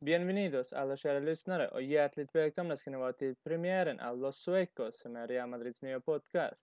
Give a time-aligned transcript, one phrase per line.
[0.00, 5.00] Bienvenidos alla kära lyssnare och hjärtligt välkomna ska ni vara till premiären av Los Suecos
[5.00, 6.62] som är Real Madrids nya podcast.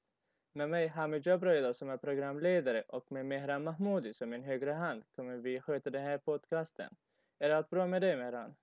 [0.54, 5.04] Med mig Hamid Jabrila som är programledare och med Mehran Mahmoudi som min högra hand
[5.16, 6.96] kommer vi sköta den här podcasten.
[7.40, 8.56] Är allt bra med dig Mehran?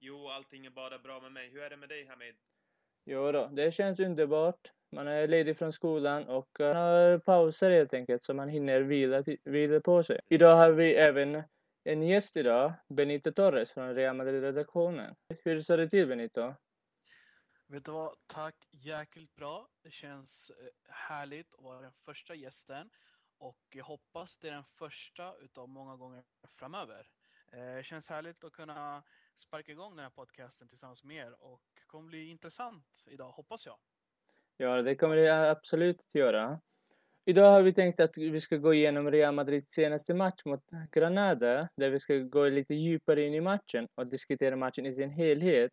[0.00, 1.48] Jo, allting är bara bra med mig.
[1.50, 2.36] Hur är det med dig Hamid?
[3.04, 4.72] Jo då, det känns underbart.
[4.92, 9.80] Man är ledig från skolan och har pauser helt enkelt så man hinner vila, vila
[9.80, 10.20] på sig.
[10.26, 11.42] Idag har vi även
[11.84, 15.14] en gäst idag, Benito Torres från Real Madrid-redaktionen.
[15.44, 16.54] Hur står det till Benito?
[17.66, 18.16] Vet du vad?
[18.26, 19.68] Tack jäkligt bra.
[19.82, 22.90] Det känns eh, härligt att vara den första gästen
[23.38, 27.06] och jag hoppas det är den första utav många gånger framöver.
[27.52, 29.02] Eh, Det känns härligt att kunna
[29.36, 33.66] sparka igång den här podcasten tillsammans med er och det kommer bli intressant idag, hoppas
[33.66, 33.76] jag.
[34.56, 36.60] Ja, det kommer det absolut att göra.
[37.24, 41.68] Idag har vi tänkt att vi ska gå igenom Real Madrids senaste match mot Granada,
[41.76, 45.72] där vi ska gå lite djupare in i matchen och diskutera matchen i sin helhet.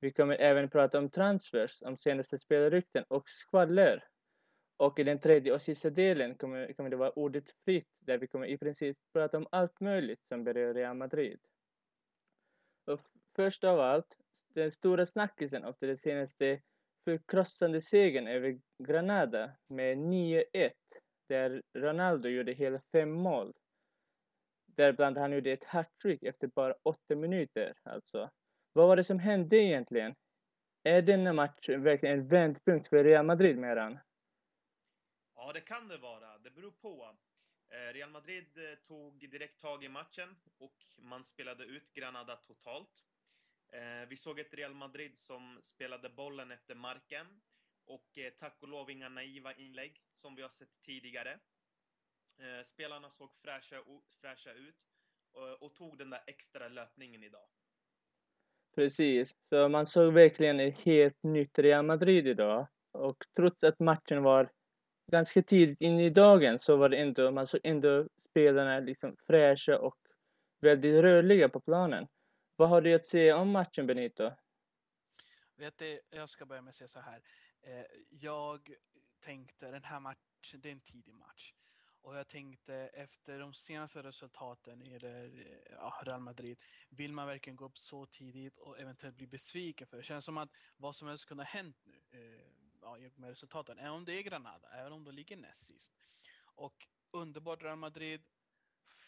[0.00, 4.04] Vi kommer även prata om transfers, om senaste spelarrykten och skvaller.
[4.80, 8.26] Och i den tredje och sista delen kommer, kommer det vara ordet fritt, där vi
[8.26, 11.40] kommer i princip prata om allt möjligt som berör Real Madrid.
[12.86, 13.00] Och
[13.36, 14.16] först av allt,
[14.54, 16.60] den stora snackisen efter den senaste
[17.04, 20.44] förkrossande segern över Granada med 9-1
[21.28, 23.52] där Ronaldo gjorde hela fem mål.
[24.66, 28.30] Däribland han gjorde ett hattrick efter bara åtta minuter alltså.
[28.72, 30.14] Vad var det som hände egentligen?
[30.82, 33.98] Är denna match verkligen en vändpunkt för Real Madrid Meran?
[35.42, 36.38] Ja, det kan det vara.
[36.38, 37.16] Det beror på.
[37.68, 43.04] Eh, Real Madrid eh, tog direkt tag i matchen och man spelade ut Granada totalt.
[43.72, 47.26] Eh, vi såg ett Real Madrid som spelade bollen efter marken
[47.84, 51.38] och tack och lov inga naiva inlägg som vi har sett tidigare.
[52.64, 53.76] Spelarna såg fräscha,
[54.20, 54.86] fräscha ut
[55.32, 57.48] och, och tog den där extra löpningen idag.
[58.74, 62.66] Precis, så man såg verkligen ett helt nytt Real Madrid idag.
[62.92, 64.50] Och trots att matchen var
[65.10, 69.78] ganska tidigt in i dagen så var det ändå, man såg ändå spelarna liksom fräscha
[69.78, 69.96] och
[70.60, 72.08] väldigt rörliga på planen.
[72.56, 74.30] Vad har du att säga om matchen Benito?
[75.56, 77.22] Vet du, jag ska börja med att säga så här.
[77.62, 78.74] Eh, jag
[79.20, 81.52] tänkte den här matchen, det är en tidig match.
[82.02, 84.98] Och jag tänkte efter de senaste resultaten i
[85.70, 89.96] ja, Real Madrid, vill man verkligen gå upp så tidigt och eventuellt bli besviken för
[89.96, 90.02] det?
[90.02, 93.78] känns som att vad som helst kunde ha hänt nu eh, ja, med resultaten.
[93.78, 95.94] Även om det är Granada, även om de ligger näst sist.
[96.42, 98.22] Och underbart Real Madrid,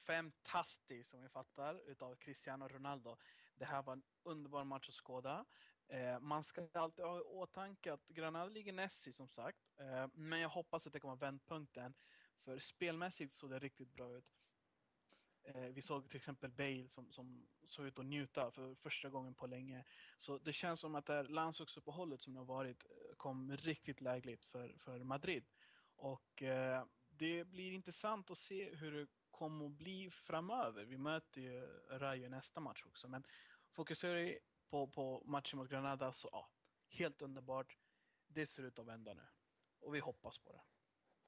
[0.06, 3.16] fantastiskt som vi fattar utav Cristiano Ronaldo.
[3.54, 5.44] Det här var en underbar match att skåda.
[5.88, 9.58] Eh, man ska alltid ha i åtanke att Granada ligger näst sist som sagt.
[9.78, 11.94] Eh, men jag hoppas att det kommer vara vändpunkten.
[12.44, 14.32] För spelmässigt såg det riktigt bra ut.
[15.44, 19.34] Eh, vi såg till exempel Bale som, som såg ut att njuta för första gången
[19.34, 19.84] på länge.
[20.18, 24.00] Så det känns som att det här landslagsuppehållet som det har varit eh, kom riktigt
[24.00, 25.44] lägligt för, för Madrid.
[25.96, 30.84] Och eh, det blir intressant att se hur det kommer att bli framöver.
[30.84, 33.08] Vi möter ju Rayo i nästa match också.
[33.08, 33.24] Men
[33.72, 34.38] fokuserar vi
[34.70, 36.50] på, på matchen mot Granada så ja,
[36.88, 37.76] helt underbart.
[38.26, 39.26] Det ser ut att vända nu.
[39.80, 40.71] Och vi hoppas på det.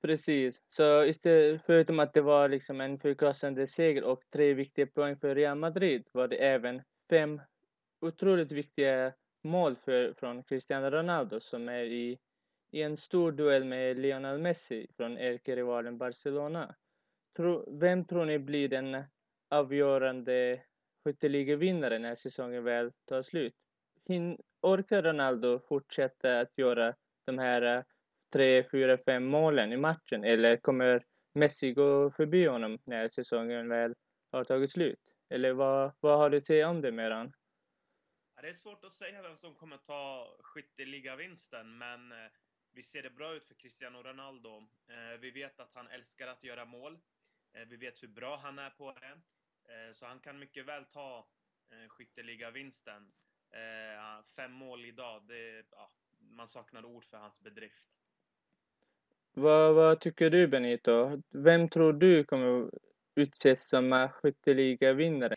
[0.04, 5.16] Precis, så istället, förutom att det var liksom en förkrossande seger och tre viktiga poäng
[5.16, 7.40] för Real Madrid var det även fem
[8.00, 12.18] otroligt viktiga mål för, från Cristiano Ronaldo som är i,
[12.70, 16.74] i en stor duell med Lionel Messi från ärkerivalen Barcelona.
[17.36, 19.04] Tro, vem tror ni blir den
[19.50, 20.60] avgörande
[21.04, 23.54] skytteligavinnaren när säsongen väl tar slut?
[24.06, 26.94] Hin, orkar Ronaldo fortsätta att göra
[27.26, 27.84] de här
[28.34, 33.94] tre, fyra, fem målen i matchen eller kommer Messi gå förbi honom när säsongen väl
[34.32, 34.98] har tagit slut?
[35.28, 37.32] Eller vad, vad har du att säga om det Meran?
[38.42, 42.30] Det är svårt att säga vem som kommer ta skytteligavinsten, men eh,
[42.72, 44.66] vi ser det bra ut för Cristiano Ronaldo.
[44.88, 46.98] Eh, vi vet att han älskar att göra mål.
[47.52, 49.20] Eh, vi vet hur bra han är på det.
[49.94, 51.26] Så han kan mycket väl ta
[51.88, 53.12] skytteligavinsten.
[54.36, 57.86] Fem mål idag, det, ja, man saknar ord för hans bedrift.
[59.36, 61.22] Vad, vad tycker du Benito?
[61.30, 62.70] Vem tror du kommer
[63.14, 64.08] utses som vinnare?
[64.08, 65.34] skytteligavinnare?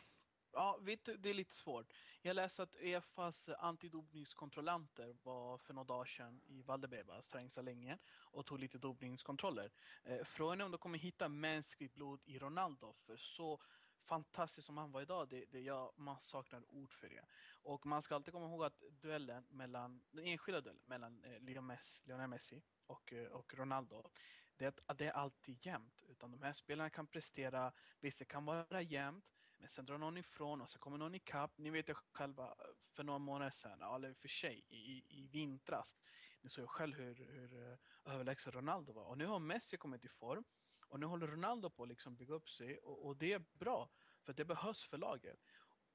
[0.53, 1.85] Ja, vet du, det är lite svårt.
[2.21, 7.27] Jag läste att Uefas eh, antidopningskontrollanter var för några dagar sedan i Valdebebas
[7.61, 7.97] länge,
[8.31, 9.71] och tog lite dopningskontroller.
[10.03, 13.59] Eh, frågan är om de kommer hitta mänskligt blod i Ronaldo, för så
[14.07, 17.25] fantastisk som han var idag, det, det, jag, man saknar ord för det.
[17.67, 21.61] Och man ska alltid komma ihåg att duellen mellan, den enskilda duellen mellan eh, Leo
[21.61, 24.09] Messi, Lionel Messi och, eh, och Ronaldo,
[24.55, 26.03] det är det är alltid jämnt.
[26.09, 29.25] Utan de här spelarna kan prestera, visst det kan vara jämnt,
[29.57, 31.57] men sen drar någon ifrån och så kommer någon ikapp.
[31.57, 32.55] Ni vet ju själva
[32.95, 35.97] för några månader sedan, eller för sig, i, i vintras.
[36.41, 39.03] Ni såg ju själv hur, hur eh, överlägsen Ronaldo var.
[39.03, 40.43] Och nu har Messi kommit i form.
[40.87, 42.77] Och nu håller Ronaldo på att liksom bygga upp sig.
[42.77, 43.89] Och, och det är bra,
[44.25, 45.39] för det behövs för laget.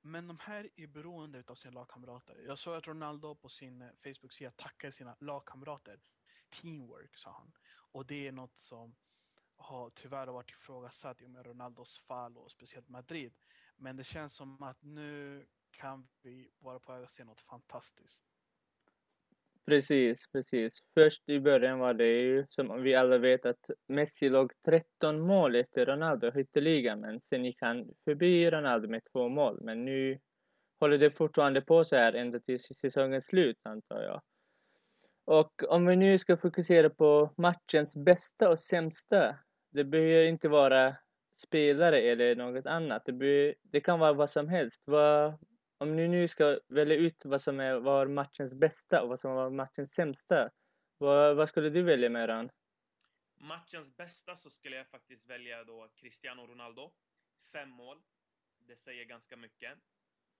[0.02, 2.44] Men de här är beroende av sina lagkamrater.
[2.46, 6.00] Jag såg att Ronaldo på sin eh, Facebook-sida tackade sina lagkamrater.
[6.50, 7.52] Teamwork, sa han.
[7.92, 8.94] Och det är något som
[9.56, 13.34] har tyvärr varit ifrågasatt i och med Ronaldos fall och speciellt Madrid.
[13.76, 18.31] Men det känns som att nu kan vi vara på väg att se något fantastiskt.
[19.66, 20.72] Precis, precis.
[20.94, 25.54] Först i början var det ju som vi alla vet att Messi låg 13 mål
[25.56, 29.58] efter Ronaldo i skytteligan men sen gick han förbi Ronaldo med två mål.
[29.62, 30.18] Men nu
[30.80, 34.20] håller det fortfarande på så här ända till säsongens slut antar jag.
[35.24, 39.36] Och om vi nu ska fokusera på matchens bästa och sämsta.
[39.70, 40.96] Det behöver inte vara
[41.36, 43.02] spelare eller något annat.
[43.06, 44.82] Det, be, det kan vara vad som helst.
[44.84, 45.34] Vad,
[45.82, 49.34] om ni nu ska välja ut vad som är, var matchens bästa och vad som
[49.34, 50.50] var matchens sämsta.
[50.98, 52.50] Vad, vad skulle du välja Meran?
[53.34, 56.92] Matchens bästa så skulle jag faktiskt välja då Cristiano Ronaldo.
[57.52, 58.02] Fem mål.
[58.58, 59.78] Det säger ganska mycket.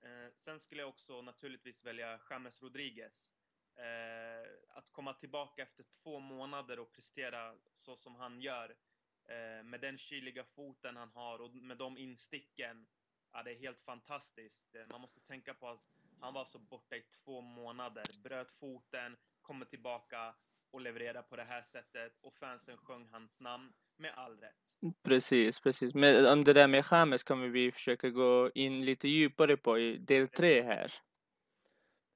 [0.00, 3.30] Eh, sen skulle jag också naturligtvis välja James Rodriguez.
[3.76, 8.76] Eh, att komma tillbaka efter två månader och prestera så som han gör
[9.24, 12.86] eh, med den kyliga foten han har och med de insticken.
[13.32, 14.74] Ja, det är helt fantastiskt.
[14.74, 15.84] Eh, man måste tänka på att
[16.20, 20.34] han var så borta i två månader, bröt foten, kommer tillbaka
[20.70, 24.56] och levererar på det här sättet och fansen sjöng hans namn med all rätt.
[25.02, 25.94] Precis, precis.
[25.94, 29.98] Men om det där med James kommer vi försöka gå in lite djupare på i
[29.98, 30.92] del tre här.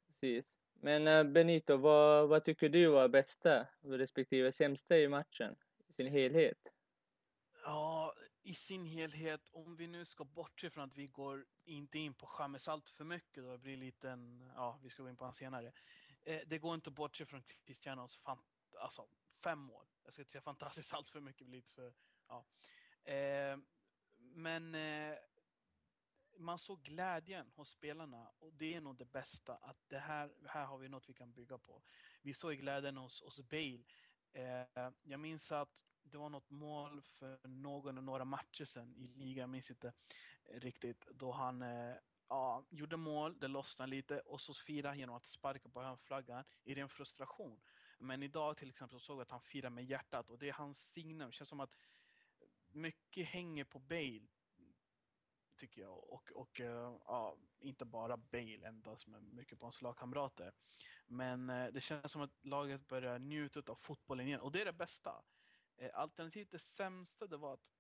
[0.09, 0.45] Precis.
[0.81, 5.57] Men eh, Benito, vad, vad tycker du var bästa respektive sämsta i matchen
[5.89, 6.59] i sin helhet?
[7.65, 7.96] Ja,
[8.47, 12.27] i sin helhet, om vi nu ska bortse från att vi går inte in på
[12.27, 15.25] Chamez allt för mycket, då det blir lite en, ja, vi ska gå in på
[15.25, 15.73] honom senare.
[16.23, 18.39] Eh, det går inte att bortse från Cristianos fan,
[18.81, 19.09] alltså,
[19.43, 19.87] fem mål.
[20.05, 21.95] Jag ska inte säga fantastiskt allt för mycket, lite för,
[22.29, 22.47] ja.
[23.13, 23.59] Eh,
[24.17, 25.19] men eh,
[26.39, 30.65] man såg glädjen hos spelarna och det är nog det bästa, att det här, här
[30.65, 31.83] har vi något vi kan bygga på.
[32.23, 33.85] Vi såg glädjen hos, hos Bale.
[34.33, 39.07] Eh, jag minns att det var något mål för någon och några matcher sen i
[39.07, 39.93] ligan, jag minns inte
[40.45, 41.95] riktigt, då han eh,
[42.29, 46.45] ja, gjorde mål, det lossnade lite och så firade han genom att sparka på hörnflaggan
[46.65, 47.61] i ren frustration.
[47.99, 50.53] Men idag till exempel så såg jag att han firar med hjärtat och det är
[50.53, 51.29] hans signum.
[51.31, 51.77] Det känns som att
[52.69, 54.27] mycket hänger på Bale
[55.57, 56.13] tycker jag.
[56.13, 60.53] Och, och eh, ja, inte bara Bale endast, men mycket på hans lagkamrater.
[61.07, 64.65] Men eh, det känns som att laget börjar njuta av fotbollen igen och det är
[64.65, 65.23] det bästa.
[65.77, 67.71] Eh, Alternativt det sämsta det var att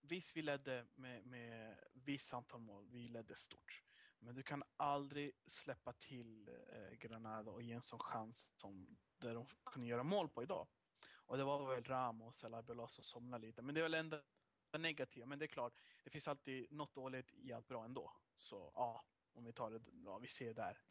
[0.00, 3.82] visst vi ledde med, med visst antal mål, vi ledde stort.
[4.18, 9.34] Men du kan aldrig släppa till eh, Granada och ge en sån chans som där
[9.34, 10.68] de kunde göra mål på idag.
[11.30, 13.62] Och det var väl Ramos eller Abelos som somnade lite.
[13.62, 14.22] Men det är väl ändå
[14.78, 15.26] negativa.
[15.26, 18.16] Men det är klart, det finns alltid något dåligt i allt bra ändå.
[18.36, 20.82] Så ja, om vi tar det, ja vi ser där.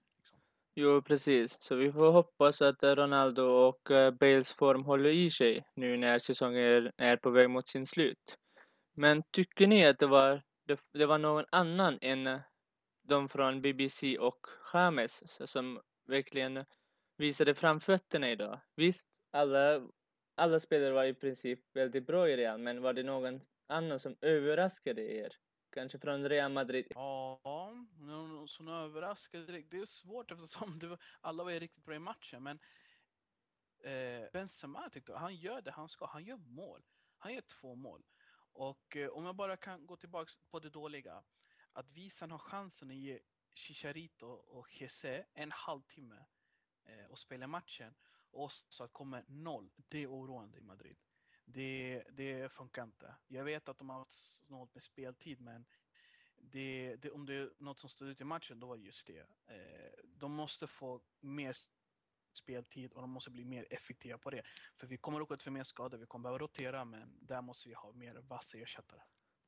[0.75, 1.57] Jo, precis.
[1.61, 5.97] Så vi får hoppas att eh, Ronaldo och eh, Bales form håller i sig nu
[5.97, 8.37] när säsongen är på väg mot sin slut.
[8.95, 12.39] Men tycker ni att det var, det, det var någon annan än eh,
[13.03, 16.65] de från BBC och James som verkligen
[17.17, 18.59] visade framfötterna idag?
[18.75, 19.87] Visst, alla,
[20.35, 24.15] alla spelare var i princip väldigt bra i Real, men var det någon annan som
[24.21, 25.33] överraskade er?
[25.69, 26.87] Kanske från Real Madrid?
[26.89, 29.71] Ja, någon som överraskade direkt.
[29.71, 32.43] Det är svårt eftersom det, alla var riktigt bra i matchen.
[32.43, 32.59] Men
[33.83, 36.05] eh, Benzema tyckte han gör det han ska.
[36.05, 36.85] Han gör mål.
[37.17, 38.03] Han gör två mål.
[38.53, 41.23] Och eh, om jag bara kan gå tillbaka på det dåliga.
[41.73, 43.19] Att vi sen har chansen att ge
[43.53, 46.25] Chicharito och Jesse en halvtimme
[46.85, 47.95] eh, och spela matchen.
[48.31, 49.71] Och så kommer noll.
[49.75, 50.97] Det är oroande i Madrid.
[51.53, 53.15] Det, det funkar inte.
[53.27, 55.65] Jag vet att de har haft snålt med speltid, men
[56.37, 59.07] det, det, om det är något som står ut i matchen, då var det just
[59.07, 59.19] det.
[59.47, 61.57] Eh, de måste få mer
[62.33, 64.43] speltid och de måste bli mer effektiva på det.
[64.77, 67.69] För vi kommer åka ut för mer skador, vi kommer behöva rotera, men där måste
[67.69, 69.01] vi ha mer vassa ersättare.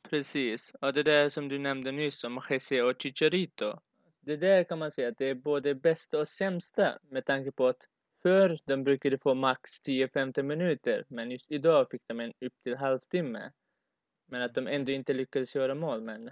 [0.10, 3.80] Precis, och det där som du nämnde nyss om Jesse och Chicharito.
[4.20, 7.68] Det där kan man säga att det är både bästa och sämsta med tanke på
[7.68, 7.88] att
[8.22, 12.78] Förr de brukade få max 10-15 minuter, men just idag fick de en upp till
[12.78, 13.52] halvtimme.
[14.26, 16.02] Men att de ändå inte lyckades göra mål.
[16.02, 16.32] Men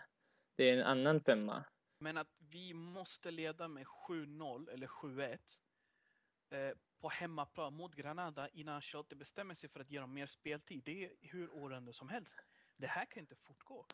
[0.55, 1.65] Det är en annan femma.
[1.99, 5.37] Men att vi måste leda med 7-0 eller 7-1
[6.49, 10.81] eh, på hemmaplan mot Granada innan Ancelotti bestämmer sig för att ge dem mer speltid.
[10.85, 12.35] Det är hur årande som helst.
[12.77, 13.85] Det här kan inte fortgå.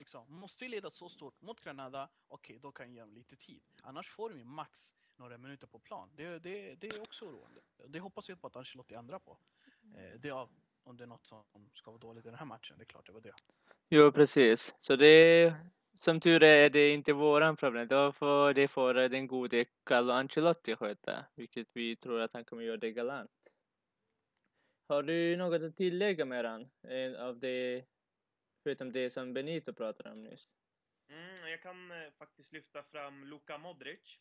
[0.00, 0.34] Liksom.
[0.34, 3.62] Måste vi leda så stort mot Granada, okej, då kan vi ge dem lite tid.
[3.84, 6.10] Annars får de ju max några minuter på plan.
[6.16, 7.60] Det, det, det är också oroande.
[7.86, 9.38] Det hoppas vi på att Ancelotti ändrar på.
[9.96, 10.48] Eh, det, är-
[10.84, 13.06] om det är något som ska vara dåligt i den här matchen, det är klart
[13.06, 13.34] det var det.
[13.88, 14.74] Jo, precis.
[14.80, 15.54] Så det är,
[15.94, 17.88] som tur är, är det inte våran problem.
[17.88, 22.62] Då får, det får den gode Carlo Ancelotti sköta, vilket vi tror att han kommer
[22.62, 23.30] göra det galant.
[24.88, 27.84] Har du något att tillägga Meran, eh, av det,
[28.62, 30.48] förutom det som Benito pratade om nyss?
[31.08, 34.18] Mm, jag kan eh, faktiskt lyfta fram Luka Modric.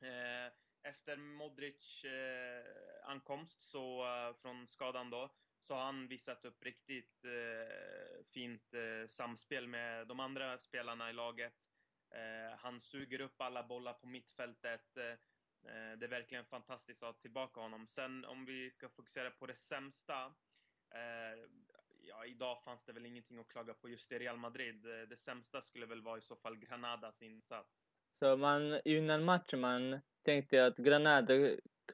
[0.00, 0.52] Eh,
[0.82, 5.30] efter Modric eh, ankomst så, eh, från skadan då,
[5.66, 11.12] så har han visat upp riktigt eh, fint eh, samspel med de andra spelarna i
[11.12, 11.54] laget.
[12.10, 14.96] Eh, han suger upp alla bollar på mittfältet.
[14.96, 17.86] Eh, eh det är verkligen fantastiskt att ha tillbaka honom.
[17.86, 20.34] Sen om vi ska fokusera på det sämsta.
[20.94, 21.48] Eh,
[22.00, 24.86] ja, idag fanns det väl ingenting att klaga på just i Real Madrid.
[24.86, 27.87] Eh, det sämsta skulle väl vara i så fall Granadas insats.
[28.18, 31.34] Så man, innan matchen man tänkte att Granada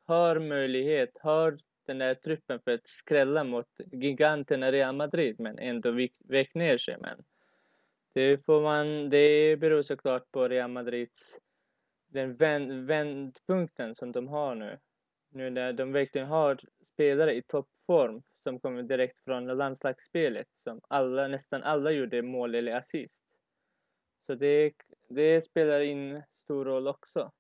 [0.05, 5.91] har möjlighet, har den där truppen för att skrälla mot giganterna Real Madrid, men ändå
[5.91, 6.97] vik- vek ner sig.
[7.01, 7.25] Men
[8.13, 11.39] det får man, det beror såklart på Real Madrids,
[12.09, 14.79] den vänd, vändpunkten som de har nu.
[15.31, 16.61] Nu när de verkligen har
[16.93, 22.77] spelare i toppform som kommer direkt från landslagsspelet, som alla, nästan alla gjorde mål eller
[22.77, 23.15] assist.
[24.27, 24.73] Så det,
[25.15, 27.33] det spelar in stor roll också.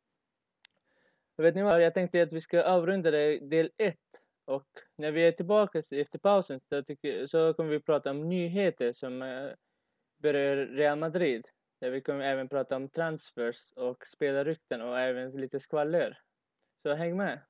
[1.36, 3.96] Vet ni vad, jag tänkte att vi ska avrunda det, del 1
[4.44, 4.66] och
[4.96, 9.22] när vi är tillbaka efter pausen så, tycker, så kommer vi prata om nyheter som
[9.22, 9.50] eh,
[10.18, 11.46] berör Real Madrid.
[11.80, 16.18] Där vi kommer även prata om transfers och spelarrykten och även lite skvaller.
[16.82, 17.40] Så häng med!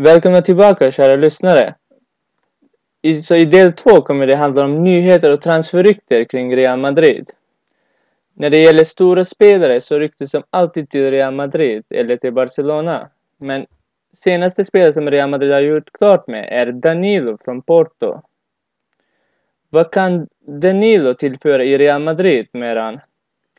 [0.00, 1.74] Välkomna tillbaka kära lyssnare!
[3.02, 7.30] I, så i del två kommer det handla om nyheter och transferrykter kring Real Madrid.
[8.34, 13.08] När det gäller stora spelare så ryktas de alltid till Real Madrid eller till Barcelona.
[13.38, 13.66] Men
[14.24, 18.22] senaste spelare som Real Madrid har gjort klart med är Danilo från Porto.
[19.70, 23.00] Vad kan Danilo tillföra i Real Madrid, medan?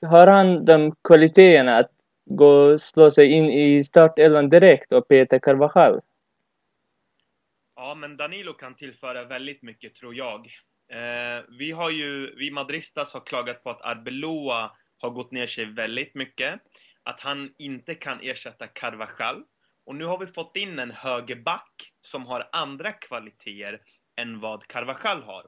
[0.02, 1.92] Har han de kvaliteterna att
[2.26, 6.02] gå och slå sig in i startelvan direkt och peta Carvajal?
[7.82, 10.46] Ja, men Danilo kan tillföra väldigt mycket, tror jag.
[10.92, 15.66] Eh, vi har ju, vi madristas har klagat på att Arbeloa har gått ner sig
[15.66, 16.62] väldigt mycket.
[17.04, 19.44] Att han inte kan ersätta Carvajal.
[19.86, 23.82] Och nu har vi fått in en högerback som har andra kvaliteter
[24.16, 25.48] än vad Carvajal har.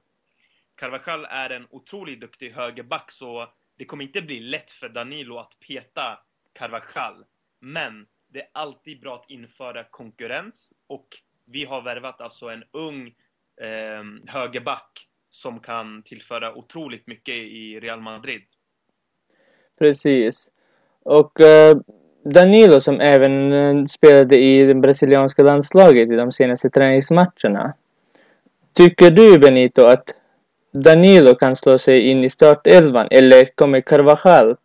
[0.75, 5.59] Carvajal är en otroligt duktig högerback, så det kommer inte bli lätt för Danilo att
[5.67, 6.19] peta
[6.53, 7.25] Carvajal.
[7.61, 11.07] Men det är alltid bra att införa konkurrens och
[11.51, 13.08] vi har värvat alltså en ung
[13.62, 18.41] eh, högerback som kan tillföra otroligt mycket i Real Madrid.
[19.79, 20.48] Precis.
[21.03, 21.77] Och eh,
[22.24, 27.74] Danilo som även eh, spelade i det brasilianska landslaget i de senaste träningsmatcherna.
[28.74, 30.15] Tycker du Benito att
[30.72, 34.55] Danilo kan slå sig in i startelvan eller kommer Carvajal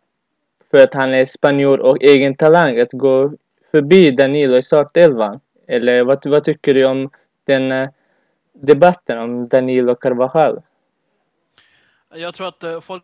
[0.71, 3.33] för att han är spanjor och egen talang att gå
[3.71, 5.39] förbi Danilo i startelvan?
[5.67, 7.09] Eller vad, vad tycker du om
[7.43, 7.89] den eh,
[8.53, 10.61] debatten om Danilo Carvajal?
[12.09, 13.03] Jag tror att eh, folk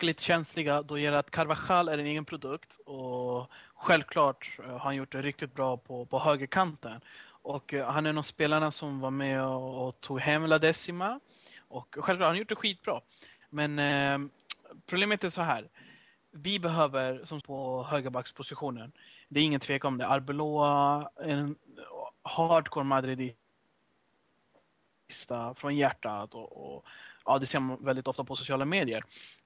[0.00, 4.70] är lite känsliga då det gäller att Carvajal är en egen produkt och självklart eh,
[4.70, 7.00] har han gjort det riktigt bra på, på högerkanten.
[7.42, 11.20] Och han är en av spelarna som var med och, och tog hem La Decima
[11.68, 13.00] och självklart har han gjort det skitbra.
[13.50, 14.28] Men eh,
[14.86, 15.68] problemet är så här.
[16.30, 18.92] Vi behöver, som på högerbackspositionen,
[19.28, 21.56] det är ingen tvekan om det, Arbeloa, en
[22.28, 23.34] hardcore madridista
[25.56, 26.84] från hjärtat och, och
[27.24, 29.02] ja, det ser man väldigt ofta på sociala medier.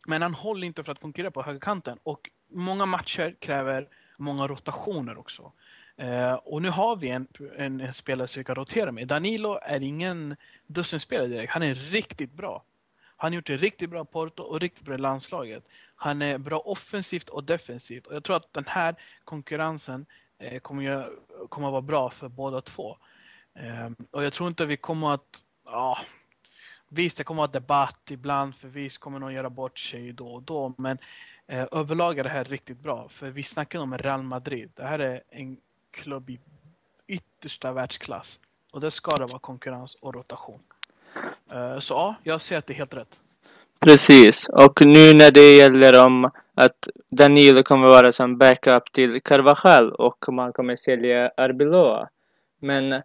[0.06, 5.18] Men han håller inte för att konkurrera på högerkanten och många matcher kräver många rotationer
[5.18, 5.52] också.
[5.96, 9.08] Eh, och nu har vi en, en, en spelare som vi kan rotera med.
[9.08, 10.36] Danilo är ingen
[10.66, 12.64] dussinspelare direkt, han är riktigt bra.
[13.16, 15.64] Han har gjort det riktigt bra på Porto och riktigt bra i landslaget.
[15.96, 20.06] Han är bra offensivt och defensivt och jag tror att den här konkurrensen
[20.42, 21.04] Eh, kommer, ju,
[21.48, 22.96] kommer att vara bra för båda två.
[23.54, 25.98] Eh, och jag tror inte vi kommer att, ja,
[26.88, 30.34] visst det kommer att vara debatt ibland för visst kommer någon göra bort sig då
[30.34, 30.98] och då men
[31.52, 34.70] Eh, överlag är det här riktigt bra, för vi snackar om Real Madrid.
[34.74, 35.56] Det här är en
[35.90, 36.38] klubb i
[37.06, 38.38] yttersta världsklass.
[38.72, 40.60] Och det ska det vara konkurrens och rotation.
[41.52, 43.20] Eh, så ja, jag ser att det är helt rätt.
[43.80, 49.92] Precis, och nu när det gäller om att Danilo kommer vara som backup till Carvajal
[49.92, 52.08] och man kommer sälja Arbeloa.
[52.60, 53.02] Men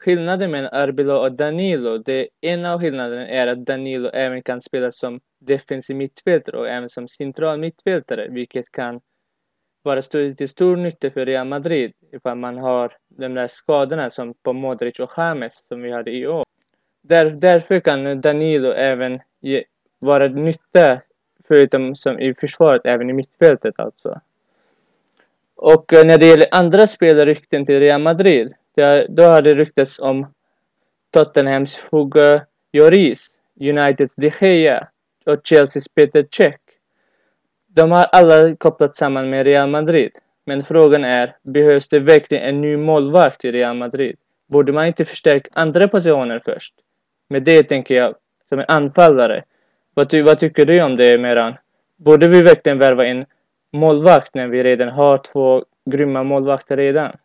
[0.00, 4.90] skillnaden mellan Arbeloa och Danilo, det en av skillnaderna är att Danilo även kan spela
[4.90, 9.00] som defensiv mittfältare och även som central mittfältare, vilket kan
[9.82, 14.52] vara till stor nytta för Real Madrid ifall man har de där skadorna som på
[14.52, 16.44] Modric och James som vi hade i år.
[17.02, 19.64] Där, därför kan Danilo även ge,
[19.98, 21.00] vara nytta
[21.50, 24.20] förutom som i försvaret även i mittfältet alltså.
[25.56, 29.98] Och eh, när det gäller andra spelarrykten till Real Madrid, där, då har det ryktats
[29.98, 30.26] om
[31.10, 32.40] Tottenhams Hugo
[32.72, 33.28] Lloris,
[33.60, 34.88] Uniteds De Gea
[35.26, 36.60] och Chelseas Peter Cech.
[37.66, 40.10] De har alla kopplats samman med Real Madrid.
[40.44, 44.16] Men frågan är, behövs det verkligen en ny målvakt i Real Madrid?
[44.46, 46.74] Borde man inte förstärka andra positioner först?
[47.28, 48.14] Med det tänker jag
[48.48, 49.44] som en anfallare.
[50.00, 51.56] Vad, ty vad tycker du om det, Meran?
[51.96, 53.26] Borde vi verkligen värva en
[53.72, 57.16] målvakt när vi redan har två grymma målvakter redan?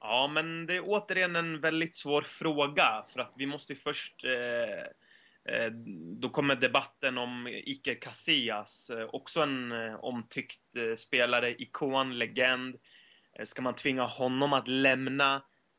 [0.00, 3.04] Ja, men det är återigen en väldigt svår fråga.
[3.12, 4.24] För att vi måste ju först...
[4.24, 5.70] Eh, eh,
[6.20, 8.90] då kommer debatten om Iker Casillas.
[8.90, 12.76] Eh, också en eh, omtyckt eh, spelare, ikon, legend.
[13.38, 15.34] Eh, ska man tvinga honom att lämna?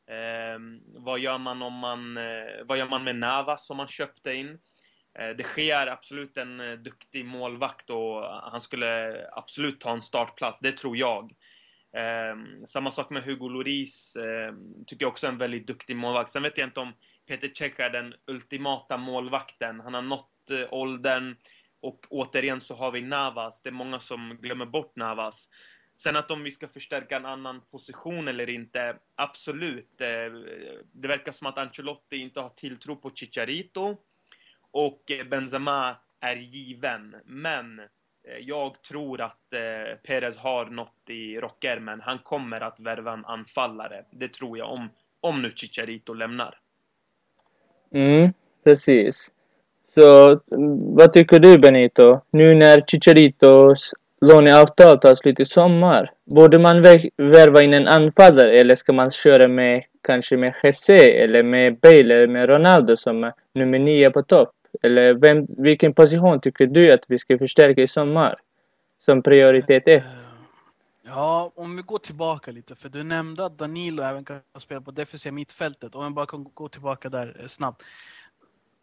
[0.08, 0.60] Eh,
[0.96, 2.18] vad gör man om man...
[2.18, 4.60] Eh, vad gör man med Navas som man köpte in?
[5.20, 10.60] Eh, det sker absolut en eh, duktig målvakt och han skulle absolut ta en startplats,
[10.60, 11.36] det tror jag.
[11.94, 14.54] Eh, samma sak med Hugo Lloris, eh,
[14.88, 16.32] tycker jag också är en väldigt duktig målvakt.
[16.32, 16.94] Sen vet jag inte om
[17.28, 19.80] Peter Cech är den ultimata målvakten.
[19.80, 21.36] Han har nått eh, åldern
[21.82, 23.62] och återigen så har vi Navas.
[23.62, 25.50] Det är många som glömmer bort Navas.
[25.96, 30.02] Sen att om vi ska förstärka en annan position eller inte, absolut.
[30.02, 30.08] Eh,
[30.94, 33.98] det verkar som att Ancelotti inte har tilltro på Chicharito
[34.72, 37.16] och eh, Benzema är given.
[37.26, 37.86] Men eh,
[38.42, 42.02] jag tror att eh, Perez har något i rockärmen.
[42.02, 44.04] Han kommer att värva en anfallare.
[44.12, 44.90] Det tror jag, om,
[45.22, 46.58] om nu Chicharito lämnar.
[47.94, 49.32] Mm, precis.
[49.94, 50.40] Så
[50.96, 52.22] vad tycker du Benito?
[52.32, 56.12] Nu när Chicharitos låneavtal tar slut i sommar.
[56.26, 56.82] Borde man
[57.18, 62.16] värva in en anfallare eller ska man köra med kanske med Jesse eller med Bale
[62.16, 64.50] eller med Ronaldo som är nummer nio på topp?
[64.82, 68.42] Eller vem, vilken position tycker du att vi ska förstärka i sommar?
[69.06, 70.04] Som prioritet ett?
[70.04, 70.10] Eh,
[71.04, 74.92] ja, om vi går tillbaka lite, för du nämnde att Danilo även kan spela på
[74.92, 75.96] defensiva mittfältet.
[75.96, 77.84] Om vi bara kan gå tillbaka där eh, snabbt.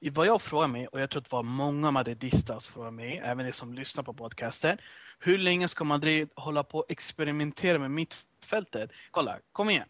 [0.00, 3.20] I vad jag frågar mig, och jag tror att det var många madridistas frågar mig,
[3.24, 4.78] även de som lyssnar på podcasten.
[5.18, 8.90] Hur länge ska Madrid hålla på och experimentera med mittfältet?
[9.10, 9.88] Kolla, kom igen.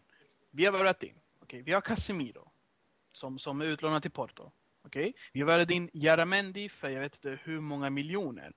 [0.51, 1.05] Vi har Verratti.
[1.05, 2.51] Okej, Okay, vi har Casemiro,
[3.13, 4.51] som, som är utlånad till Porto.
[4.87, 5.13] Okay?
[5.33, 8.53] Vi har värvat in Jaramendi för jag vet inte hur många miljoner.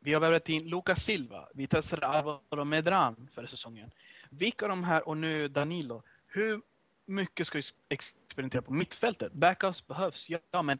[0.00, 1.48] Vi har värvat in Lucas Silva.
[1.54, 3.90] Vi testade Alvaro Medran förra säsongen.
[4.30, 6.02] Vilka av de här och nu Danilo.
[6.26, 6.62] Hur
[7.06, 9.32] mycket ska vi experimentera på mittfältet?
[9.32, 10.78] Backups behövs, ja men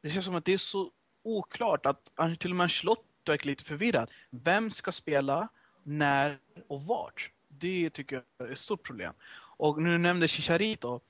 [0.00, 0.90] det känns som att det är så
[1.22, 4.10] oklart att till och med Ancelotti är lite förvirrad.
[4.30, 5.48] Vem ska spela,
[5.82, 7.30] när och vart?
[7.48, 9.14] Det tycker jag är ett stort problem.
[9.58, 11.00] Och nu nämnde Chicharito.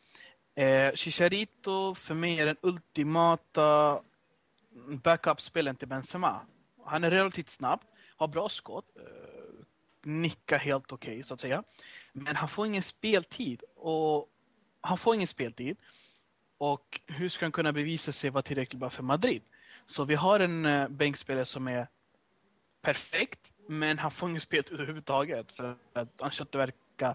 [0.59, 4.01] Eh, Chicharito för mig är den ultimata
[5.03, 6.41] backup-spelaren till Benzema.
[6.85, 7.81] Han är relativt snabb,
[8.17, 9.65] har bra skott, eh,
[10.03, 11.63] nickar helt okej okay, så att säga.
[12.13, 14.29] Men han får ingen speltid och
[14.81, 15.77] han får ingen speltid.
[16.59, 19.43] Och hur ska han kunna bevisa sig vara tillräckligt bra för Madrid?
[19.87, 21.89] Så vi har en eh, bänkspelare som är
[22.83, 27.15] perfekt, men han får ingen speltid överhuvudtaget för att han inte verka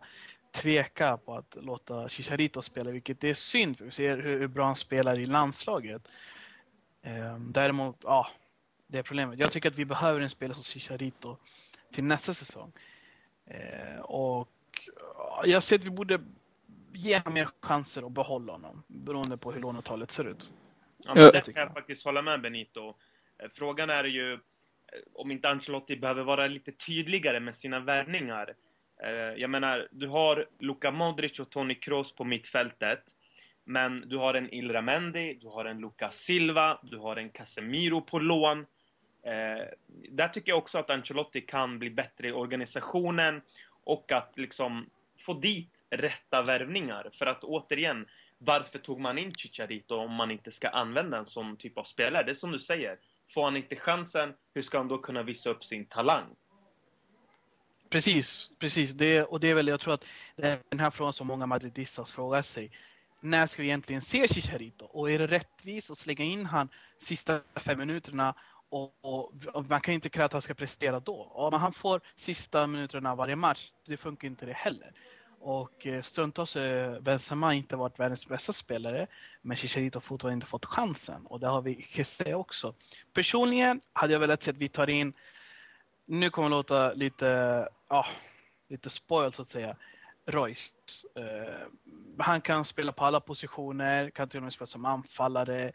[0.53, 4.75] tveka på att låta Chicharito spela, vilket är synd för vi ser hur bra han
[4.75, 6.07] spelar i landslaget.
[7.01, 8.27] Ehm, däremot, ja,
[8.87, 9.39] det är problemet.
[9.39, 11.37] Jag tycker att vi behöver en spelare som Chicharito
[11.93, 12.71] till nästa säsong.
[13.45, 14.49] Ehm, och
[15.43, 16.19] jag ser att vi borde
[16.93, 20.49] ge honom mer chanser att behålla honom, beroende på hur lånetalet ser ut.
[20.97, 22.93] Ja, men det kan jag faktiskt hålla med Benito.
[23.37, 24.39] Eh, frågan är ju eh,
[25.13, 28.55] om inte Ancelotti behöver vara lite tydligare med sina värvningar.
[29.03, 33.03] Eh, jag menar, du har Luka Modric och Toni Kroos på mittfältet.
[33.63, 38.01] Men du har en Ilra Mendy, du har en Luka Silva, du har en Casemiro
[38.01, 38.59] på lån.
[39.25, 39.65] Eh,
[40.09, 43.41] där tycker jag också att Ancelotti kan bli bättre i organisationen
[43.83, 44.89] och att liksom
[45.19, 47.09] få dit rätta värvningar.
[47.13, 51.57] För att återigen, varför tog man in Chicharito om man inte ska använda en sån
[51.57, 52.23] typ av spelare?
[52.23, 52.97] Det är som du säger,
[53.33, 56.25] Får han inte chansen, hur ska han då kunna visa upp sin talang?
[57.93, 58.91] Precis, precis.
[58.91, 61.45] Det, och det är väl, jag tror att det är den här frågan som många
[61.45, 62.71] madridistas frågar sig.
[63.21, 64.85] När ska vi egentligen se Chicharito?
[64.85, 68.35] Och är det rättvist att slänga in han sista fem minuterna
[68.69, 71.31] och, och, och man kan inte kräva att han ska prestera då.
[71.33, 74.91] Om han får sista minuterna varje match, det funkar inte det heller.
[75.39, 79.07] Och eh, stundtals har Benzema inte varit världens bästa spelare,
[79.41, 81.25] men Chicharito har fortfarande inte fått chansen.
[81.25, 82.73] Och det har vi Kesse också.
[83.13, 85.13] Personligen hade jag velat se att vi tar in,
[86.05, 88.05] nu kommer det låta lite, ja,
[88.69, 89.75] lite spoiled så att säga,
[90.25, 90.71] Royce.
[91.19, 91.67] Uh,
[92.17, 95.71] han kan spela på alla positioner, kan till och med spela som anfallare.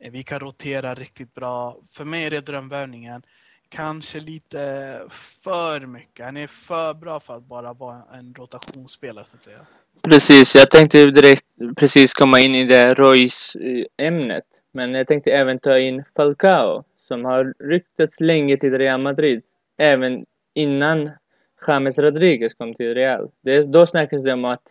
[0.00, 1.76] Eh, vi kan rotera riktigt bra.
[1.92, 3.22] För mig är det drömvärvningen.
[3.68, 5.02] Kanske lite
[5.42, 6.26] för mycket.
[6.26, 9.66] Han är för bra för att bara vara en rotationsspelare så att säga.
[10.02, 14.44] Precis, jag tänkte direkt precis komma in i det Royce-ämnet.
[14.72, 19.42] Men jag tänkte även ta in Falcao som har ryktats länge till Real Madrid.
[19.78, 21.10] Även innan
[21.66, 23.30] James Rodriguez kom till Real.
[23.40, 24.62] Det, då snackades det om att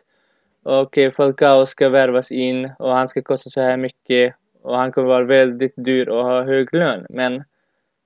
[0.64, 4.92] okej, okay, Falcao ska värvas in och han ska kosta så här mycket och han
[4.92, 7.06] kommer vara väldigt dyr och ha hög lön.
[7.10, 7.44] Men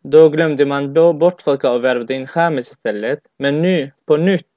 [0.04, 3.20] då glömde man då bort Falcao och värvade in James istället.
[3.38, 4.48] Men nu, på nytt,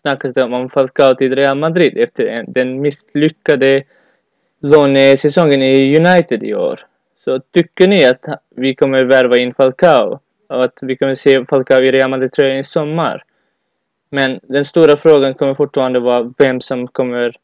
[0.00, 3.84] snackas det om Falcao till Real Madrid efter den misslyckade
[4.60, 6.80] lånesäsongen i United i år.
[7.24, 8.24] Så tycker ni att
[8.56, 10.20] vi kommer värva in Falcao
[10.54, 13.24] och att vi kommer se Falcao i Real Madrid-tröjan i sommar?
[14.10, 17.36] Men den stora frågan kommer fortfarande vara vem som kommer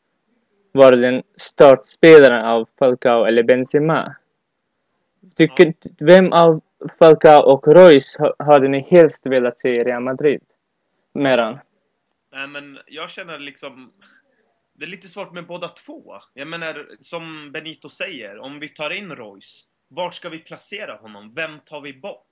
[0.72, 4.14] vara den startspelaren av Falcao eller Benzema.
[5.36, 6.60] Tycker, vem av
[6.98, 10.42] Falcao och Royce hade ni helst velat se i Real Madrid?
[11.14, 11.58] Meran?
[12.32, 13.92] Nej, men jag känner liksom...
[14.74, 16.14] Det är lite svårt med båda två.
[16.34, 21.34] Jag menar, som Benito säger, om vi tar in Royce, vart ska vi placera honom?
[21.34, 22.29] Vem tar vi bort?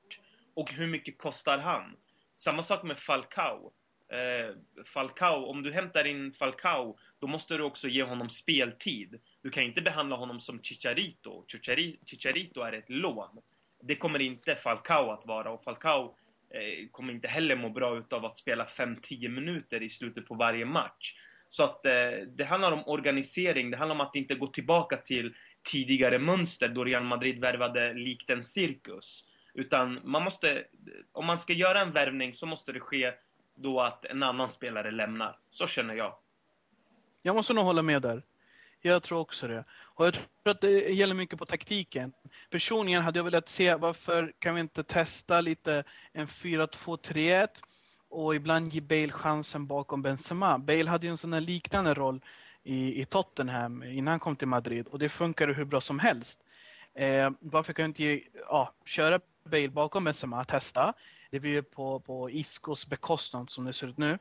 [0.58, 1.96] Och hur mycket kostar han?
[2.34, 3.72] Samma sak med Falcao.
[4.12, 9.20] Eh, Falcao, om du hämtar in Falcao, då måste du också ge honom speltid.
[9.42, 11.44] Du kan inte behandla honom som Chicharito.
[12.06, 13.40] Chicharito är ett lån.
[13.82, 16.16] Det kommer inte Falcao att vara och Falcao
[16.50, 20.64] eh, kommer inte heller må bra utav att spela 5-10 minuter i slutet på varje
[20.64, 21.14] match.
[21.48, 25.34] Så att eh, det handlar om organisering, det handlar om att inte gå tillbaka till
[25.72, 29.24] tidigare mönster då Real Madrid värvade likt en cirkus.
[29.58, 30.64] Utan man måste,
[31.12, 33.12] om man ska göra en värvning så måste det ske
[33.54, 35.38] då att en annan spelare lämnar.
[35.50, 36.14] Så känner jag.
[37.22, 38.22] Jag måste nog hålla med där.
[38.80, 39.64] Jag tror också det.
[39.70, 42.12] Och jag tror att det gäller mycket på taktiken.
[42.50, 47.48] Personligen hade jag velat se varför kan vi inte testa lite en 4-2-3-1
[48.08, 50.58] och ibland ge Bale chansen bakom Benzema.
[50.58, 52.20] Bale hade ju en sån här liknande roll
[52.62, 56.38] i, i Tottenham innan han kom till Madrid och det funkade hur bra som helst.
[56.94, 60.94] Eh, varför kan jag inte ge, ja, köra Bale bakom Benzema, testa.
[61.30, 64.18] Det blir på, på Iscos bekostnad som det ser ut nu.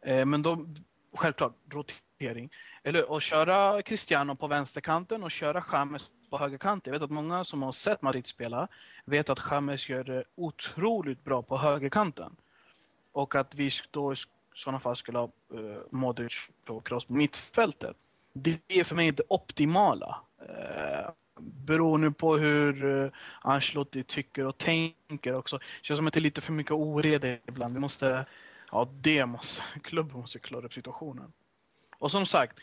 [0.00, 0.66] Eh, men då,
[1.14, 2.50] självklart, rotering.
[2.82, 6.92] Eller att köra Cristiano på vänsterkanten och köra James på högerkanten.
[6.92, 8.68] Jag vet att många som har sett Madrid spela
[9.04, 12.36] vet att James gör det otroligt bra på högerkanten.
[13.12, 14.16] Och att vi då i
[14.54, 16.34] sådana fall skulle ha eh, Modric
[16.68, 17.96] och Kroos på mittfältet.
[18.32, 20.20] Det är för mig det optimala.
[20.48, 25.58] Eh, beror nu på hur eh, Ancelotti tycker och tänker också.
[25.58, 27.74] Det känns som att det är lite för mycket oreda ibland.
[27.74, 28.26] Vi måste,
[28.72, 31.32] ja det måste, klubben måste klara upp situationen.
[31.98, 32.58] Och som sagt,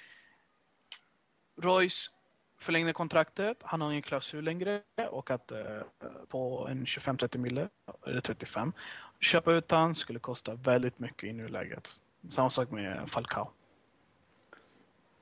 [1.61, 2.11] Royce
[2.57, 5.81] förlängde kontraktet, han har ingen klausul längre och att eh,
[6.27, 7.69] på en 25-30 mille,
[8.07, 8.73] eller 35,
[9.19, 11.99] köpa ut han skulle kosta väldigt mycket i nuläget.
[12.29, 13.51] Samma sak med Falcao.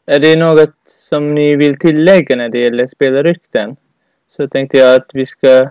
[0.05, 0.80] Är det något
[1.13, 3.75] som ni vill tillägga när det gäller spelarrykten?
[4.37, 5.69] Så tänkte jag att vi ska...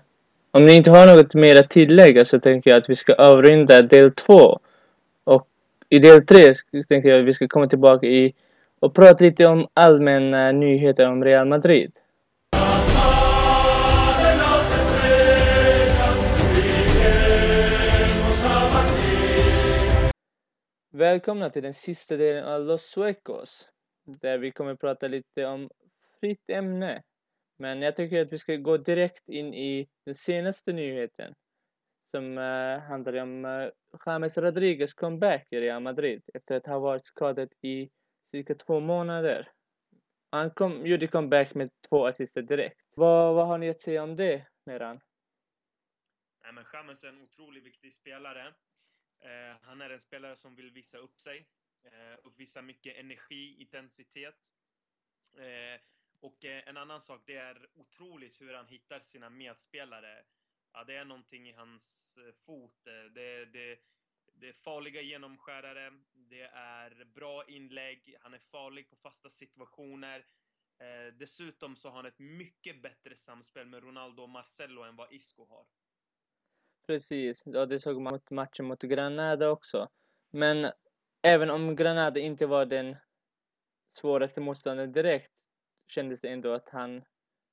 [0.50, 3.82] Om ni inte har något mer att tillägga så tänker jag att vi ska avrunda
[3.82, 4.60] del två.
[5.24, 5.48] Och
[5.88, 6.52] i del tre
[6.88, 8.34] tänker jag att vi ska komma tillbaka i
[8.80, 11.92] och prata lite om allmänna nyheter om Real Madrid.
[20.92, 23.69] Välkomna till den sista delen av Los Suecos.
[24.18, 25.70] Där vi kommer prata lite om
[26.20, 27.02] fritt ämne.
[27.58, 31.34] Men jag tycker att vi ska gå direkt in i den senaste nyheten.
[32.10, 33.70] Som uh, handlar om uh,
[34.06, 37.90] James Rodriguez comeback i Real Madrid efter att ha varit skadad i
[38.30, 39.48] cirka två månader.
[40.30, 42.80] Han kom, gjorde comeback med två assister direkt.
[42.96, 45.00] Vad, vad har ni att säga om det, Meran?
[46.42, 48.54] Nej, men James är en otroligt viktig spelare.
[49.20, 51.46] Eh, han är en spelare som vill visa upp sig.
[51.84, 54.36] Eh, uppvisar mycket energi, intensitet.
[55.38, 55.80] Eh,
[56.20, 60.24] och eh, en annan sak, det är otroligt hur han hittar sina medspelare.
[60.72, 62.86] ja, det är någonting i hans eh, fot.
[62.86, 63.78] Eh, Det, det,
[64.34, 70.26] det är farliga genomskärare, det är bra inlägg, han är farlig på fasta situationer.
[70.78, 75.12] Eh, dessutom så har han ett mycket bättre samspel med Ronaldo och Marcelo än vad
[75.12, 75.66] Isco har.
[76.86, 79.88] Precis, ja, det såg man mot matchen mot Granada också.
[80.30, 80.72] Men
[81.22, 82.96] även om Granada inte var den
[83.98, 85.32] svåraste motståndaren direkt
[85.88, 87.04] kändes det ändå att han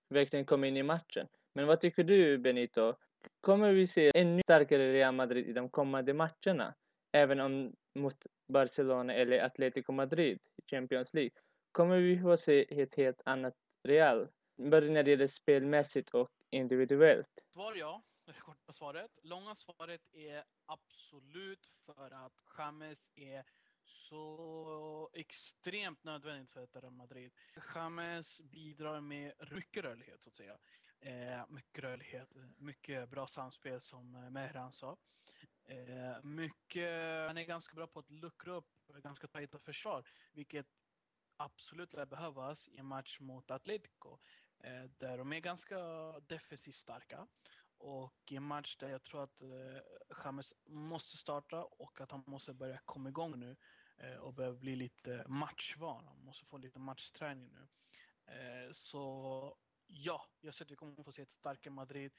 [0.10, 1.28] verkligen kom in i matchen.
[1.54, 2.94] Men vad tycker du Benito?
[3.42, 6.74] Kommer vi se ännu starkare Real Madrid i de kommande matcherna?
[7.12, 11.32] Även om mot Barcelona eller Atletico Madrid i Champions League.
[11.72, 13.54] Kommer vi få se ett helt annat
[13.84, 14.28] Real?
[14.58, 17.30] Både när det gäller spelmässigt och individuellt.
[17.54, 19.12] Svar ja, korta svaret.
[19.24, 23.46] Långa svaret är absolut för att James är
[23.86, 27.32] så extremt nödvändigt för ett Real Madrid.
[27.76, 30.58] James bidrar med mycket rörlighet så att säga.
[31.00, 34.98] Eh, mycket rörlighet, mycket bra samspel som eh, Mehran sa.
[35.66, 40.68] Eh, mycket, han är ganska bra på att luckra upp ganska tajta försvar, vilket
[41.38, 44.20] absolut lär behövas i en match mot Atletico.
[44.60, 45.78] Eh, där de är ganska
[46.20, 47.28] defensivt starka.
[47.78, 49.80] Och i en match där jag tror att eh,
[50.24, 53.56] James måste starta och att han måste börja komma igång nu
[53.98, 56.08] eh, och börja bli lite matchvan.
[56.08, 57.68] Han måste få lite matchträning nu.
[58.34, 62.12] Eh, så ja, jag tror att vi kommer få se ett starkare Madrid.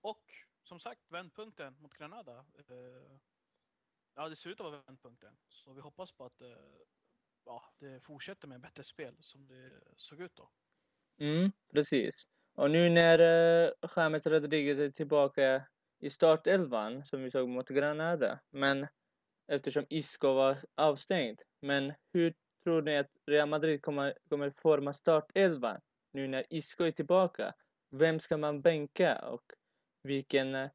[0.00, 2.46] Och som sagt, vändpunkten mot Granada.
[2.54, 3.18] Eh,
[4.14, 5.36] ja, det ser ut att vara vändpunkten.
[5.48, 6.56] Så vi hoppas på att eh,
[7.44, 10.50] ja, det fortsätter med bättre spel som det såg ut då.
[11.16, 12.28] Mm, precis.
[12.58, 15.66] Och nu när uh, James Rodriguez är tillbaka
[16.00, 18.86] i startelvan, som vi såg mot Granada, men
[19.52, 21.42] eftersom Isco var avstängd.
[21.60, 25.80] Men hur tror ni att Real Madrid kommer, kommer forma startelvan
[26.12, 27.54] nu när Isco är tillbaka?
[27.90, 29.52] Vem ska man bänka och
[30.02, 30.70] vilken uh,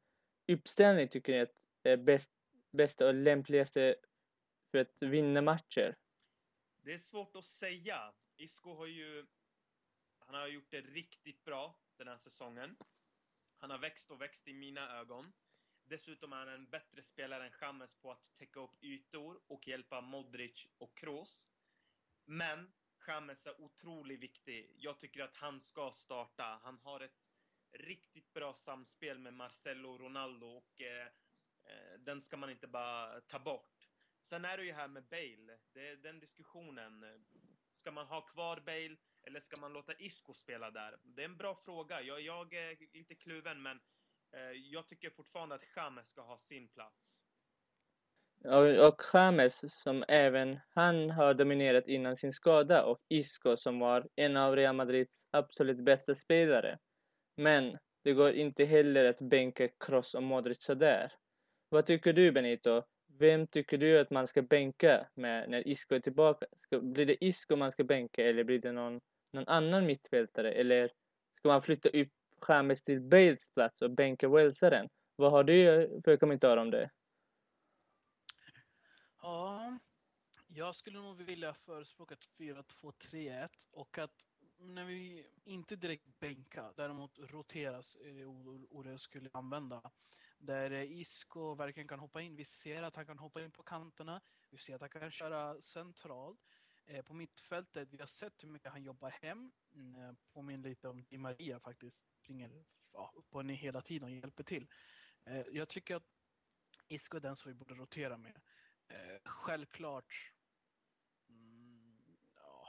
[0.52, 2.30] uppställning tycker ni att är bäst,
[2.72, 3.94] bästa och lämpligaste
[4.70, 5.96] för att vinna matcher?
[6.82, 8.12] Det är svårt att säga.
[8.36, 9.26] Isco har ju
[10.26, 12.76] han har gjort det riktigt bra den här säsongen.
[13.58, 15.32] Han har växt och växt i mina ögon.
[15.84, 20.00] Dessutom är han en bättre spelare än Chamez på att täcka upp ytor och hjälpa
[20.00, 21.48] Modric och Kroos.
[22.24, 24.70] Men Chamez är otroligt viktig.
[24.76, 26.60] Jag tycker att han ska starta.
[26.62, 27.24] Han har ett
[27.72, 31.06] riktigt bra samspel med Marcelo och Ronaldo och eh,
[31.64, 33.88] eh, den ska man inte bara ta bort.
[34.28, 35.58] Sen är det ju här med Bale.
[35.72, 37.24] Det är den diskussionen.
[37.72, 40.96] Ska man ha kvar Bale eller ska man låta Isco spela där?
[41.02, 42.02] Det är en bra fråga.
[42.02, 43.80] Jag, jag är lite kluven, men
[44.32, 46.96] eh, jag tycker fortfarande att James ska ha sin plats.
[48.44, 54.08] Och, och James som även han har dominerat innan sin skada och Isco som var
[54.16, 56.78] en av Real Madrids absolut bästa spelare.
[57.36, 61.12] Men det går inte heller att bänka Kroos och Modric sådär.
[61.68, 62.82] Vad tycker du Benito?
[63.18, 66.46] Vem tycker du att man ska bänka med när Isco är tillbaka?
[66.60, 69.00] Ska, blir det Isco man ska bänka eller blir det någon,
[69.34, 70.52] någon annan mittfältare?
[70.52, 70.90] Eller
[71.38, 72.08] ska man flytta upp
[72.48, 74.88] James till Bales plats och bänka Welsaren?
[75.16, 76.90] Vad har du för kommentar om det?
[79.22, 79.78] Ja,
[80.48, 84.24] jag skulle nog vilja förespråka 4-2-3-1 och att
[84.58, 89.90] när vi inte direkt bänka, däremot roteras är det ordet jag skulle använda.
[90.38, 92.36] Där Isco verkligen kan hoppa in.
[92.36, 94.20] Vi ser att han kan hoppa in på kanterna.
[94.50, 96.40] Vi ser att han kan köra centralt.
[96.86, 99.52] Eh, på mittfältet, vi har sett hur mycket han jobbar hem.
[99.74, 101.98] Mm, eh, påminner lite om Di Maria faktiskt.
[102.22, 104.68] Springer ja, upp och ner hela tiden och hjälper till.
[105.24, 106.06] Eh, jag tycker att
[106.88, 108.40] Isco är den som vi borde rotera med.
[109.24, 110.32] Självklart,
[111.28, 112.66] mm, ja,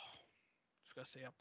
[0.84, 1.34] ska jag säga.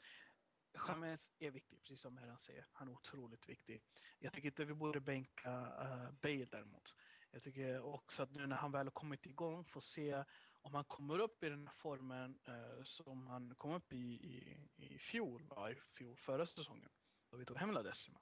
[0.88, 2.66] James är viktig, precis som Herran säger.
[2.72, 3.82] Han är otroligt viktig.
[4.18, 6.94] Jag tycker inte vi borde bänka uh, Bale däremot.
[7.30, 10.24] Jag tycker också att nu när han väl har kommit igång får se
[10.64, 14.56] om han kommer upp i den här formen eh, som han kom upp i i,
[14.76, 15.70] i fjol, va?
[15.70, 16.90] i fjol, förra säsongen.
[17.30, 18.20] Då vi tog hem La Decima.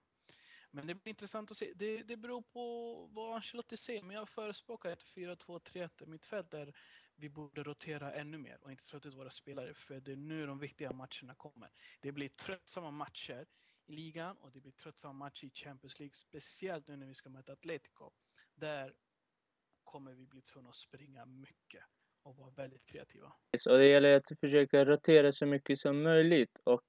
[0.70, 1.72] Men det blir intressant att se.
[1.74, 4.02] Det, det beror på vad Ancelotti säger.
[4.02, 6.76] Men jag förespråkar ett 4-2-3-1 mittfält där
[7.16, 9.74] vi borde rotera ännu mer och inte trötta ut våra spelare.
[9.74, 11.70] För det är nu de viktiga matcherna kommer.
[12.00, 13.46] Det blir tröttsamma matcher
[13.86, 16.14] i ligan och det blir tröttsamma matcher i Champions League.
[16.14, 18.10] Speciellt nu när vi ska möta Atletico.
[18.54, 18.94] Där
[19.84, 21.84] kommer vi bli tvungna att springa mycket
[22.22, 23.32] och vara väldigt kreativa.
[23.68, 26.82] Och det gäller att försöka rotera så mycket som möjligt och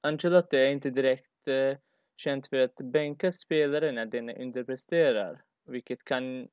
[0.00, 1.78] Ancelotti är inte direkt eh,
[2.16, 6.48] känt för att bänka spelare när den underpresterar, vilket kan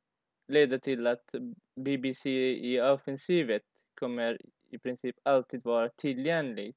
[0.47, 1.35] leda till att
[1.75, 3.61] BBC i offensivet
[3.95, 6.75] kommer i princip alltid vara tillgänglig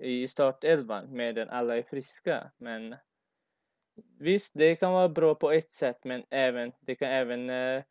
[0.00, 2.50] i startelvan medan alla är friska.
[2.58, 2.96] Men
[4.18, 7.82] visst, det kan vara bra på ett sätt, men även, det kan även eh,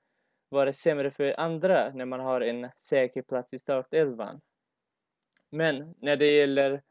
[0.51, 4.41] vara sämre för andra när man har en säker plats i startelvan.
[5.49, 6.81] Men när det gäller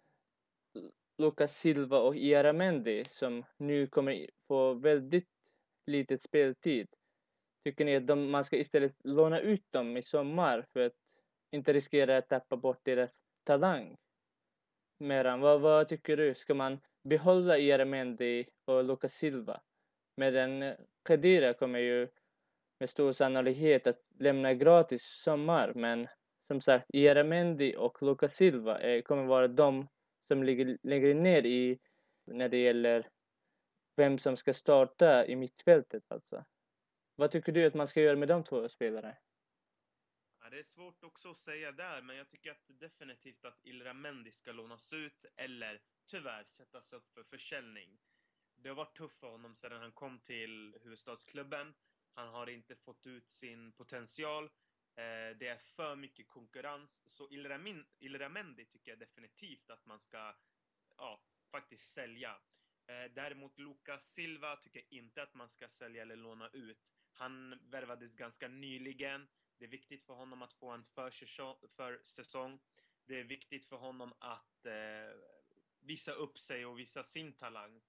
[1.18, 5.28] Lucas Silva och Iaramendi som nu kommer få väldigt
[5.86, 6.88] lite speltid.
[7.64, 10.92] Tycker ni att de, man ska istället låna ut dem i sommar för att
[11.50, 13.96] inte riskera att tappa bort deras talang?
[14.98, 16.34] Meran, vad, vad tycker du?
[16.34, 19.60] Ska man behålla Iaramendi och Lucas Silva?
[20.16, 20.74] Medan
[21.08, 22.08] Khedira kommer ju
[22.80, 26.08] med stor sannolikhet att lämna gratis sommar, men
[26.46, 29.88] som sagt, Iaramendi och Lucas Silva är, kommer vara de
[30.28, 31.78] som ligger längre ner i
[32.24, 33.08] när det gäller
[33.96, 36.44] vem som ska starta i mittfältet alltså.
[37.16, 39.16] Vad tycker du att man ska göra med de två spelarna?
[40.42, 43.92] Ja, det är svårt också att säga där, men jag tycker att definitivt att Ilra
[43.94, 47.98] Mendy ska lånas ut eller tyvärr sättas upp för försäljning.
[48.56, 51.74] Det har varit tufft för honom sedan han kom till huvudstadsklubben.
[52.14, 54.44] Han har inte fått ut sin potential.
[54.96, 57.04] Eh, det är för mycket konkurrens.
[57.08, 57.28] Så
[57.98, 60.34] Ilra Mendy tycker jag definitivt att man ska
[60.96, 62.40] ja, faktiskt sälja.
[62.86, 66.78] Eh, däremot Lucas Silva tycker jag inte att man ska sälja eller låna ut.
[67.12, 69.28] Han värvades ganska nyligen.
[69.58, 72.60] Det är viktigt för honom att få en försäsong.
[73.06, 75.16] Det är viktigt för honom att eh,
[75.80, 77.80] visa upp sig och visa sin talang.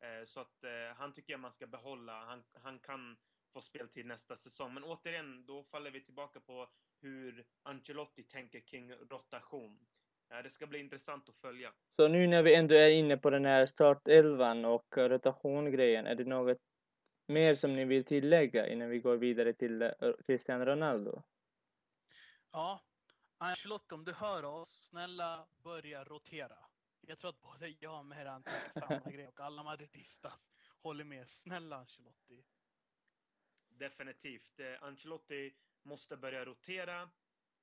[0.00, 2.24] Eh, så att eh, han tycker jag man ska behålla.
[2.24, 3.16] Han, han kan
[3.54, 4.74] få speltid nästa säsong.
[4.74, 6.68] Men återigen, då faller vi tillbaka på
[7.00, 9.86] hur Ancelotti tänker kring rotation.
[10.42, 11.72] Det ska bli intressant att följa.
[11.96, 16.24] Så nu när vi ändå är inne på den här startelvan och rotationgrejen, är det
[16.24, 16.58] något
[17.26, 19.90] mer som ni vill tillägga innan vi går vidare till eh,
[20.26, 21.22] Cristiano Ronaldo?
[22.50, 22.80] Ja,
[23.38, 26.56] Ancelotti om du hör oss, snälla börja rotera.
[27.00, 30.50] Jag tror att både jag och Meran tänker samma grej och alla madridistas
[30.82, 31.28] håller med.
[31.28, 32.44] Snälla Ancelotti.
[33.78, 34.60] Definitivt.
[34.60, 37.10] Eh, Ancelotti måste börja rotera.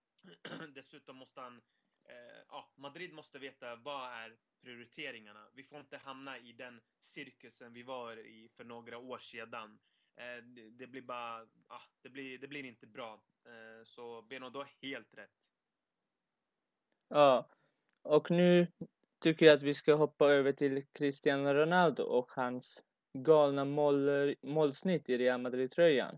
[0.75, 1.61] Dessutom måste han
[2.03, 5.49] eh, ja, Madrid måste veta vad är prioriteringarna.
[5.53, 9.79] Vi får inte hamna i den cirkusen vi var i för några år sedan.
[10.15, 13.23] Eh, det, det, blir bara, ah, det, blir, det blir inte bra.
[13.45, 15.31] Eh, så Beno du har helt rätt.
[17.07, 17.49] Ja,
[18.01, 18.67] och nu
[19.19, 25.09] tycker jag att vi ska hoppa över till Cristiano Ronaldo och hans galna mål, målsnitt
[25.09, 26.17] i Real Madrid-tröjan.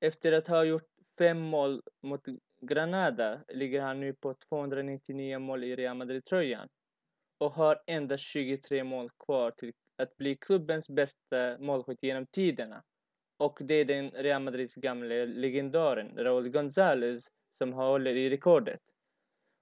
[0.00, 2.24] Efter att ha gjort fem mål mot
[2.60, 6.68] Granada ligger han nu på 299 mål i Real Madrid-tröjan
[7.38, 12.82] och har endast 23 mål kvar till att bli klubbens bästa målskytt genom tiderna.
[13.36, 18.80] Och det är den Real Madrids gamla legendaren Raúl González som håller i rekordet.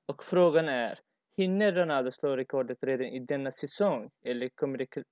[0.06, 0.98] Och frågan är,
[1.36, 4.10] hinner Ronaldo slå rekordet redan i denna säsong?
[4.24, 5.04] Eller kommer det,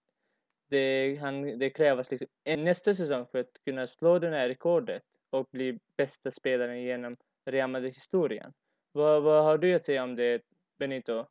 [0.68, 5.48] det, han, det krävas liksom nästa säsong för att kunna slå det här rekordet och
[5.50, 8.52] bli bästa spelaren genom Real Madrid-historien.
[8.92, 10.42] Vad, vad har du att säga om det,
[10.78, 11.26] Benito?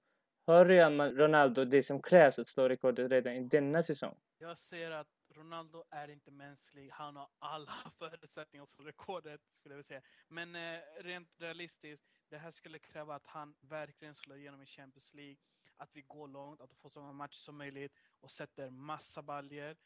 [0.45, 4.15] Har Real Ronaldo det som krävs att slå rekordet redan i denna säsong?
[4.37, 6.89] Jag ser att Ronaldo är inte mänsklig.
[6.93, 10.01] Han har alla förutsättningar att slå rekordet, skulle jag vilja säga.
[10.27, 15.13] Men eh, rent realistiskt, det här skulle kräva att han verkligen slår igenom i Champions
[15.13, 15.37] League.
[15.77, 19.77] Att vi går långt, att få så många matcher som möjligt och sätter massa baljer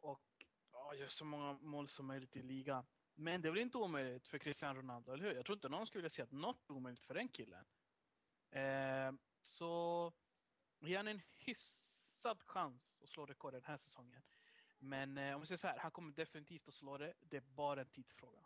[0.00, 0.22] och
[0.72, 2.86] ja, gör så många mål som möjligt i ligan.
[3.14, 5.34] Men det blir inte omöjligt för Cristiano Ronaldo, eller hur?
[5.34, 7.64] Jag tror inte någon skulle vilja säga att något är omöjligt för den killen.
[8.50, 10.12] Eh, så
[10.80, 14.22] ge han en hyfsad chans att slå rekord den här säsongen.
[14.78, 17.14] Men eh, om vi säger så här, han kommer definitivt att slå det.
[17.20, 18.40] Det är bara en tidsfråga.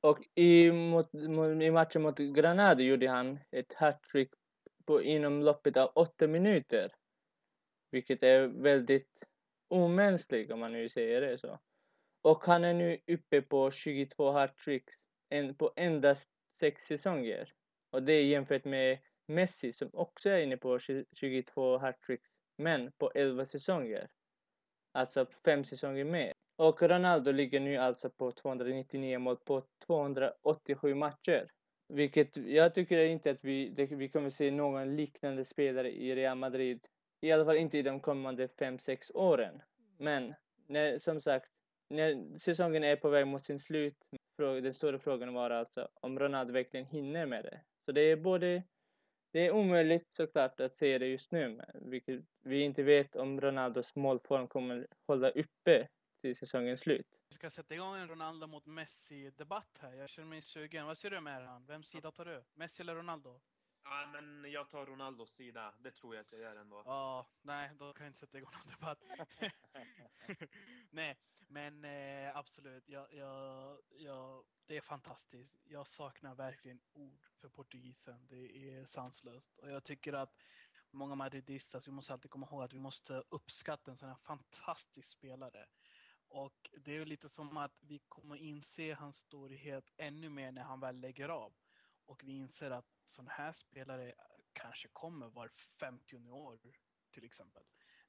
[0.00, 1.14] Och i, mot,
[1.62, 4.30] i matchen mot Granada gjorde han ett hattrick
[4.98, 6.92] inom loppet av åtta minuter.
[7.90, 9.24] Vilket är väldigt
[9.68, 11.58] omänskligt om man nu säger det så.
[12.22, 14.94] Och han är nu uppe på 22 hattricks
[15.58, 16.28] på endast
[16.60, 17.52] sex säsonger.
[17.90, 20.78] Och det är jämfört med Messi som också är inne på
[21.14, 24.08] 22 hattricks men på 11 säsonger.
[24.92, 26.32] Alltså fem säsonger mer.
[26.56, 31.50] Och Ronaldo ligger nu alltså på 299 mål på 287 matcher.
[31.92, 36.38] Vilket jag tycker inte att vi, det, vi kommer se någon liknande spelare i Real
[36.38, 36.86] Madrid.
[37.20, 39.62] I alla fall inte i de kommande 5-6 åren.
[39.98, 40.34] Men
[40.66, 41.50] när, som sagt,
[41.88, 43.96] när säsongen är på väg mot sin slut,
[44.36, 47.60] den stora frågan var alltså om Ronaldo verkligen hinner med det.
[47.84, 48.62] Så det är både
[49.32, 53.96] det är omöjligt såklart att se det just nu, vilket vi inte vet om Ronaldos
[53.96, 55.88] målform kommer hålla uppe
[56.22, 57.19] till säsongens slut.
[57.30, 59.94] Vi ska sätta igång en Ronaldo mot Messi-debatt här.
[59.94, 60.86] Jag känner mig sugen.
[60.86, 61.66] Vad säger du med han?
[61.66, 62.44] Vems sida tar du?
[62.54, 63.40] Messi eller Ronaldo?
[63.84, 65.74] Ja, men jag tar Ronaldos sida.
[65.78, 66.82] Det tror jag att jag gör ändå.
[66.86, 69.02] Ja, nej, då kan jag inte sätta igång någon debatt.
[70.90, 71.18] nej,
[71.48, 72.88] men eh, absolut.
[72.88, 75.62] Jag, jag, jag, det är fantastiskt.
[75.64, 78.26] Jag saknar verkligen ord för portugisen.
[78.26, 79.58] Det är sanslöst.
[79.58, 80.36] Och jag tycker att
[80.90, 85.12] många madridistas, vi måste alltid komma ihåg att vi måste uppskatta en sån här fantastisk
[85.12, 85.66] spelare.
[86.30, 90.80] Och det är lite som att vi kommer inse hans storhet ännu mer när han
[90.80, 91.52] väl lägger av.
[92.06, 94.14] Och vi inser att sådana här spelare
[94.52, 95.48] kanske kommer var
[95.80, 96.58] 50 år
[97.10, 97.62] till exempel.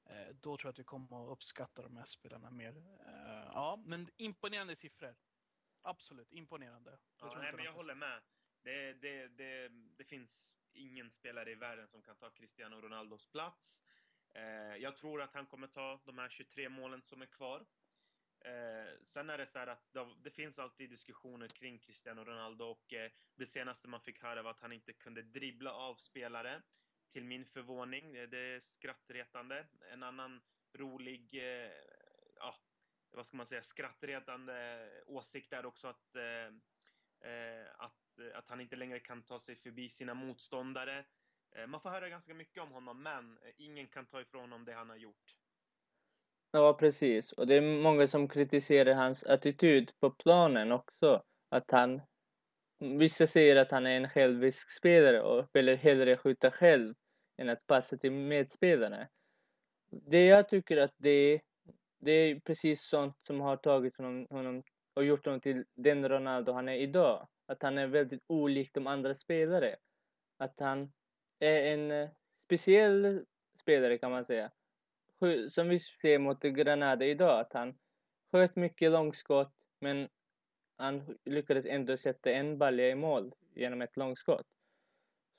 [0.06, 2.78] Eh, då tror jag att vi kommer att uppskatta de här spelarna mer.
[2.78, 5.16] Eh, ja, men imponerande siffror.
[5.82, 7.00] Absolut, imponerande.
[7.18, 8.22] Ja, tror nej, men jag håller med.
[8.64, 13.82] Det, det, det, det finns ingen spelare i världen som kan ta Cristiano Ronaldos plats.
[14.34, 17.66] Eh, jag tror att han kommer ta de här 23 målen som är kvar.
[18.46, 22.66] Eh, sen är det så här att det, det finns alltid diskussioner kring Cristiano Ronaldo
[22.66, 26.62] och eh, det senaste man fick höra var att han inte kunde dribbla av spelare.
[27.12, 28.14] Till min förvåning.
[28.14, 29.66] Det, det är skrattretande.
[29.92, 30.42] En annan
[30.74, 31.72] rolig, eh,
[32.36, 32.56] ja,
[33.12, 36.48] vad ska man säga, skrattretande åsikt är också att eh,
[37.32, 41.06] eh, att, att han inte längre kan ta sig förbi sina motståndare.
[41.56, 44.66] Eh, man får höra ganska mycket om honom, men eh, ingen kan ta ifrån honom
[44.66, 45.38] det han har gjort.
[46.54, 47.32] Ja, precis.
[47.32, 51.24] Och det är många som kritiserar hans attityd på planen också.
[51.50, 52.02] Att han...
[52.80, 56.94] Vissa säger att han är en självisk spelare och vill hellre skjuta själv
[57.38, 59.08] än att passa till medspelarna.
[59.92, 61.42] Det jag tycker att det,
[62.00, 66.52] det är precis sånt som har tagit honom, honom och gjort honom till den Ronaldo
[66.52, 67.28] han är idag.
[67.48, 69.76] Att han är väldigt olik de andra spelare.
[70.38, 70.92] Att han
[71.40, 72.10] är en eh,
[72.46, 73.26] speciell
[73.62, 74.52] spelare kan man säga
[75.52, 77.74] som vi ser mot Granada idag, att han
[78.32, 80.10] sköt mycket långskott men
[80.78, 84.48] han lyckades ändå sätta en balja i mål genom ett långskott.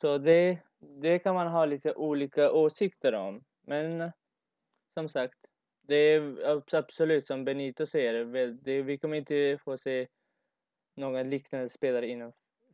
[0.01, 3.45] Så det, det kan man ha lite olika åsikter om.
[3.63, 4.13] Men
[4.95, 5.39] som sagt,
[5.83, 8.25] det är absolut som Benito säger,
[8.63, 10.09] det, vi kommer inte få se
[10.97, 12.33] någon liknande spelare inom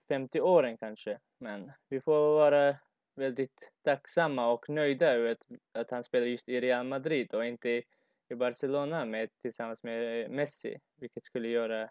[0.08, 1.18] 50 åren kanske.
[1.38, 2.76] Men vi får vara
[3.18, 7.82] väldigt tacksamma och nöjda över att, att han spelar just i Real Madrid och inte
[8.28, 11.90] i Barcelona med, tillsammans med eh, Messi, vilket skulle göra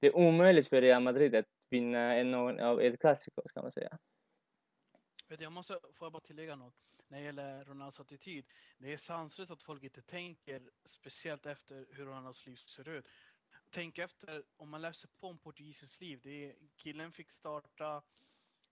[0.00, 3.98] det omöjligt för Real Madrid att vinna en någon av El Clasico, ska man säga.
[5.28, 6.74] Vet jag måste, får jag bara tillägga något
[7.08, 8.46] när det gäller Ronaldos attityd.
[8.78, 13.08] Det är sanslöst att folk inte tänker speciellt efter hur Ronaldos liv ser ut.
[13.70, 16.20] Tänk efter, om man läser på om portugisens liv.
[16.22, 18.02] Det är, killen fick starta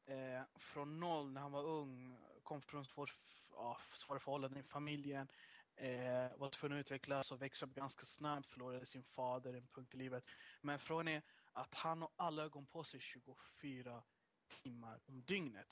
[0.07, 3.11] eh, från noll när han var ung, kom från svår,
[3.51, 5.29] ja, svåra förhållanden i familjen,
[5.77, 9.95] eh, var tvungen att utvecklas och växa upp ganska snabbt, förlorade sin fader, en punkt
[9.95, 10.25] i livet.
[10.61, 14.03] Men frågan är att han har alla ögon på sig 24
[14.63, 15.69] timmar om dygnet.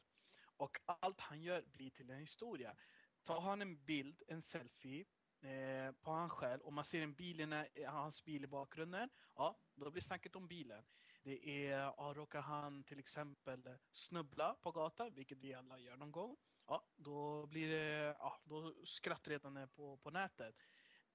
[0.56, 2.76] Och allt han gör blir till en historia.
[3.22, 5.04] Tar han en bild, en selfie,
[5.40, 7.40] eh, på han själv och man ser en bil,
[7.74, 10.84] i hans bil i bakgrunden, ja, då blir snacket om bilen.
[11.22, 16.12] Det är, ja, råkar han till exempel snubbla på gatan, vilket vi alla gör någon
[16.12, 20.54] gång, ja, då blir det, ja, då skrattretande på, på nätet.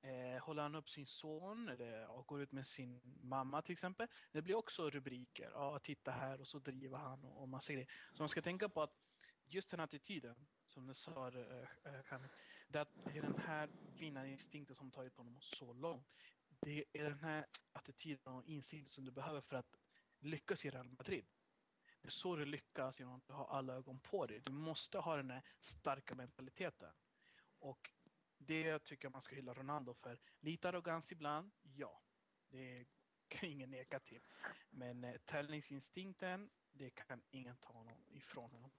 [0.01, 4.07] Eh, håller han upp sin son eller och går ut med sin mamma till exempel,
[4.31, 5.51] det blir också rubriker.
[5.53, 7.91] Ja, titta här och så driver han och, och massa grejer.
[8.13, 8.93] Så man ska tänka på att
[9.45, 10.35] just den attityden,
[10.65, 11.41] som du sa, eh,
[11.83, 12.19] eh
[12.67, 16.07] det, det är den här vinnarinstinkten som tagit honom så långt.
[16.61, 19.75] Det är den här attityden och insikten som du behöver för att
[20.20, 21.26] lyckas i Real Madrid.
[22.01, 24.41] Det är så du lyckas genom att du har alla ögon på dig.
[24.45, 26.93] Du måste ha den här starka mentaliteten.
[27.59, 27.91] Och
[28.38, 30.20] det tycker jag man ska hylla Ronaldo för.
[30.39, 32.01] Lite arrogans ibland, ja.
[32.49, 32.86] Det
[33.28, 34.22] kan ingen neka till.
[34.70, 38.72] Men eh, tävlingsinstinkten, det kan ingen ta honom ifrån honom.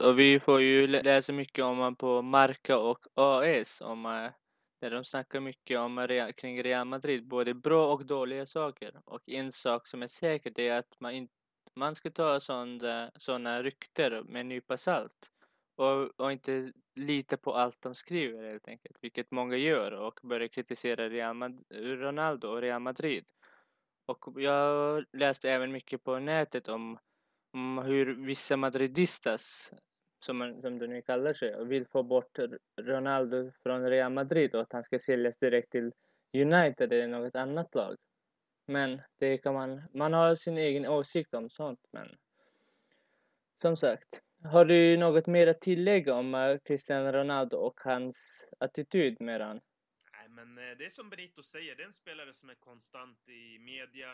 [0.00, 4.32] Och vi får ju läsa mycket om honom på Marca och AS, om, eh,
[4.80, 9.00] där de snackar mycket om Real, kring Real Madrid, både bra och dåliga saker.
[9.04, 11.28] Och en sak som är säker är att man, in,
[11.74, 15.30] man ska ta sådana såna rykter med en nypa salt.
[15.76, 20.48] Och, och inte lita på allt de skriver helt enkelt, vilket många gör och börjar
[20.48, 23.24] kritisera Real Mad- Ronaldo och Real Madrid.
[24.06, 26.98] Och jag läste även mycket på nätet om,
[27.52, 29.72] om hur vissa madridistas
[30.20, 32.38] som, man, som det nu kallar sig, och vill få bort
[32.80, 35.92] Ronaldo från Real Madrid och att han ska säljas direkt till
[36.32, 37.96] United eller något annat lag.
[38.66, 42.08] Men det kan man, man har sin egen åsikt om sånt, men
[43.62, 44.22] som sagt.
[44.44, 49.60] Har du något mer att tillägga om eh, Cristiano Ronaldo och hans attityd med han?
[50.12, 53.28] Nej, men eh, det är som Benito säger, det är en spelare som är konstant
[53.28, 54.10] i media.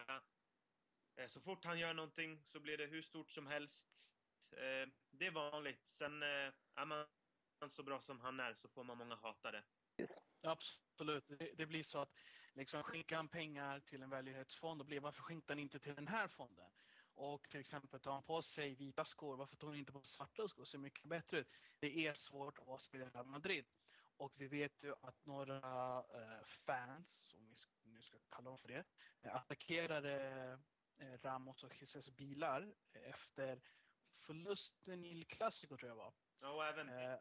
[1.16, 3.86] Eh, så fort han gör någonting så blir det hur stort som helst.
[4.56, 5.86] Eh, det är vanligt.
[5.86, 7.06] Sen eh, är man
[7.70, 9.64] så bra som han är så får man många hatare.
[10.42, 11.24] Absolut.
[11.28, 12.12] Det, det blir så att
[12.54, 16.08] liksom, skickar han pengar till en välgörenhetsfond då blir varför skickar han inte till den
[16.08, 16.70] här fonden?
[17.14, 20.16] Och till exempel tar han på sig vita skor, varför tar han inte på sig
[20.16, 20.64] svarta skor?
[20.64, 21.48] ser mycket bättre ut.
[21.78, 23.66] Det är svårt att spela i Madrid.
[24.16, 25.58] Och vi vet ju att några
[25.98, 28.84] eh, fans, om vi nu ska kalla dem för det,
[29.22, 30.12] eh, attackerade
[30.98, 33.60] eh, eh, Ramos och Jesus bilar efter
[34.16, 36.14] förlusten i El Clasico tror jag var.
[36.40, 37.18] Ja, och även Eh,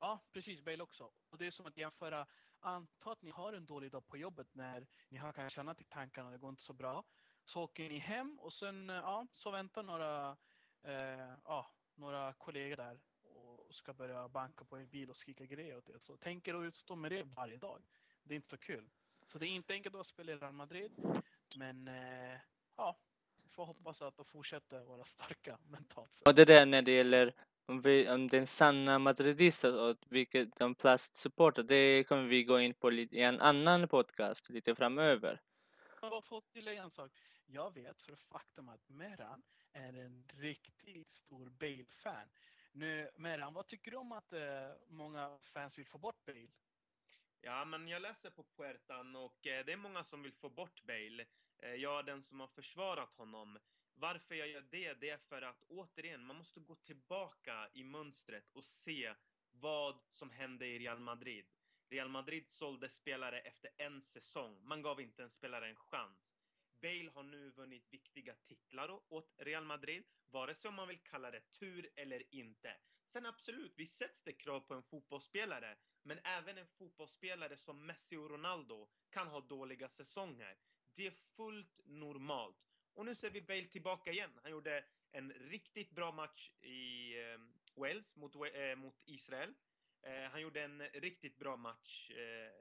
[0.00, 0.60] ja, precis.
[0.60, 1.12] Bale också.
[1.30, 2.26] Och det är som att jämföra.
[2.60, 5.84] Anta att ni har en dålig dag på jobbet när ni har kanske annat i
[5.84, 7.04] tankarna och det går inte så bra.
[7.44, 10.36] Så åker ni hem och sen eh, ja, så väntar några,
[10.82, 15.76] eh, ja, några kollegor där och ska börja banka på en bil och skrika grejer
[15.76, 15.98] åt er.
[15.98, 17.82] Så tänk er att utstå med det varje dag.
[18.22, 18.90] Det är inte så kul.
[19.26, 20.92] Så det är inte enkelt att spela i Real Madrid.
[21.56, 22.40] Men eh,
[22.76, 23.00] ja,
[23.60, 26.28] får hoppas att de fortsätter vara starka mentalt sett.
[26.28, 27.34] Och det där när det gäller
[27.66, 32.74] om, vi, om den sanna madridista och vilket de plastsupportar, det kommer vi gå in
[32.74, 35.40] på lite, i en annan podcast lite framöver.
[36.00, 37.10] Jag bara få tillägga en sak.
[37.46, 39.42] Jag vet för faktum att Meran
[39.72, 42.28] är en riktigt stor Bale-fan.
[42.72, 44.40] Nu, Meran, vad tycker du om att eh,
[44.88, 46.48] många fans vill få bort Bale?
[47.40, 50.82] Ja, men jag läser på Puertan och eh, det är många som vill få bort
[50.82, 51.24] Bale.
[51.62, 53.58] Eh, jag är den som har försvarat honom.
[53.94, 58.50] Varför jag gör det, det är för att återigen, man måste gå tillbaka i mönstret
[58.52, 59.14] och se
[59.50, 61.46] vad som hände i Real Madrid.
[61.90, 64.60] Real Madrid sålde spelare efter en säsong.
[64.62, 66.36] Man gav inte en spelare en chans.
[66.82, 71.30] Bale har nu vunnit viktiga titlar åt Real Madrid, vare sig om man vill kalla
[71.30, 72.76] det tur eller inte.
[73.06, 78.16] Sen absolut, vi sätts det krav på en fotbollsspelare, men även en fotbollsspelare som Messi
[78.16, 80.56] och Ronaldo kan ha dåliga säsonger.
[80.94, 82.56] Det är fullt normalt.
[82.94, 84.30] Och nu ser vi Bale tillbaka igen.
[84.42, 87.40] Han gjorde en riktigt bra match i eh,
[87.74, 89.54] Wales mot, eh, mot Israel.
[90.02, 92.52] Eh, han gjorde en riktigt bra match eh,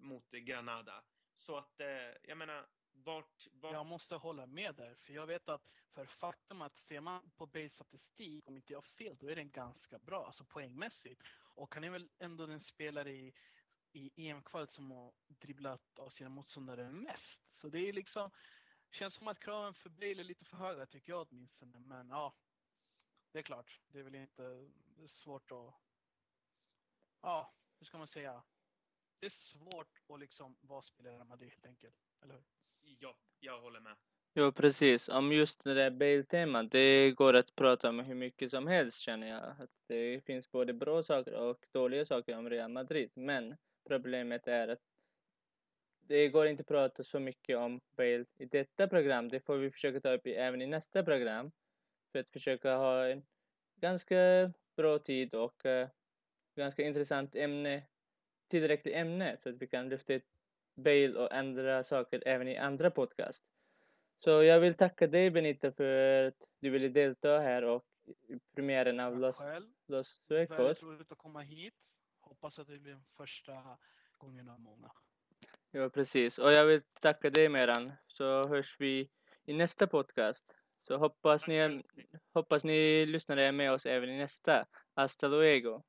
[0.00, 1.04] mot Granada.
[1.36, 1.86] Så att, eh,
[2.22, 3.46] jag menar, vart...
[3.52, 3.72] vart...
[3.72, 7.46] Jag måste hålla med där, för jag vet att för faktum att ser man på
[7.46, 11.22] Bales statistik, om inte jag har fel, då är den ganska bra, alltså poängmässigt.
[11.54, 13.34] Och han är väl ändå den spelare i,
[13.96, 17.40] i EM-kvalet som har dribblat av sina motståndare mest.
[17.50, 18.30] Så det är liksom,
[18.90, 21.80] känns som att kraven för Bale är lite för höga tycker jag åtminstone.
[21.80, 22.34] Men ja,
[23.32, 24.68] det är klart, det är väl inte
[25.06, 25.74] svårt att,
[27.22, 28.42] ja, hur ska man säga?
[29.20, 32.44] Det är svårt att liksom vara spelare i Madrid helt enkelt, eller hur?
[33.00, 33.96] Ja, jag håller med.
[34.34, 35.08] Jo, precis.
[35.08, 39.26] Om just det där Bale-temat, det går att prata om hur mycket som helst känner
[39.26, 39.62] jag.
[39.62, 43.10] Att det finns både bra saker och dåliga saker om Real Madrid.
[43.14, 43.56] Men
[43.86, 44.80] problemet är att
[46.00, 49.28] det går inte att prata så mycket om Bale i detta program.
[49.28, 51.52] Det får vi försöka ta upp i, även i nästa program.
[52.12, 53.26] För att försöka ha en
[53.80, 55.88] ganska bra tid och eh,
[56.54, 57.82] ganska intressant ämne,
[58.48, 60.20] tillräckligt ämne så att vi kan lyfta
[60.74, 63.42] Bale och andra saker även i andra podcast.
[64.18, 69.00] Så jag vill tacka dig Benita för att du ville delta här och i premiären
[69.00, 69.40] av Los.
[69.86, 70.82] Los Väldigt Suecos.
[70.82, 71.95] roligt att komma hit.
[72.40, 73.78] Hoppas att det blir första
[74.18, 74.92] gången av många.
[75.70, 76.38] Ja, precis.
[76.38, 79.10] Och jag vill tacka dig Meran, så hörs vi
[79.44, 80.44] i nästa podcast.
[80.82, 81.82] Så hoppas ni,
[82.32, 84.66] hoppas ni lyssnare är med oss även i nästa.
[84.94, 85.82] Hasta luego.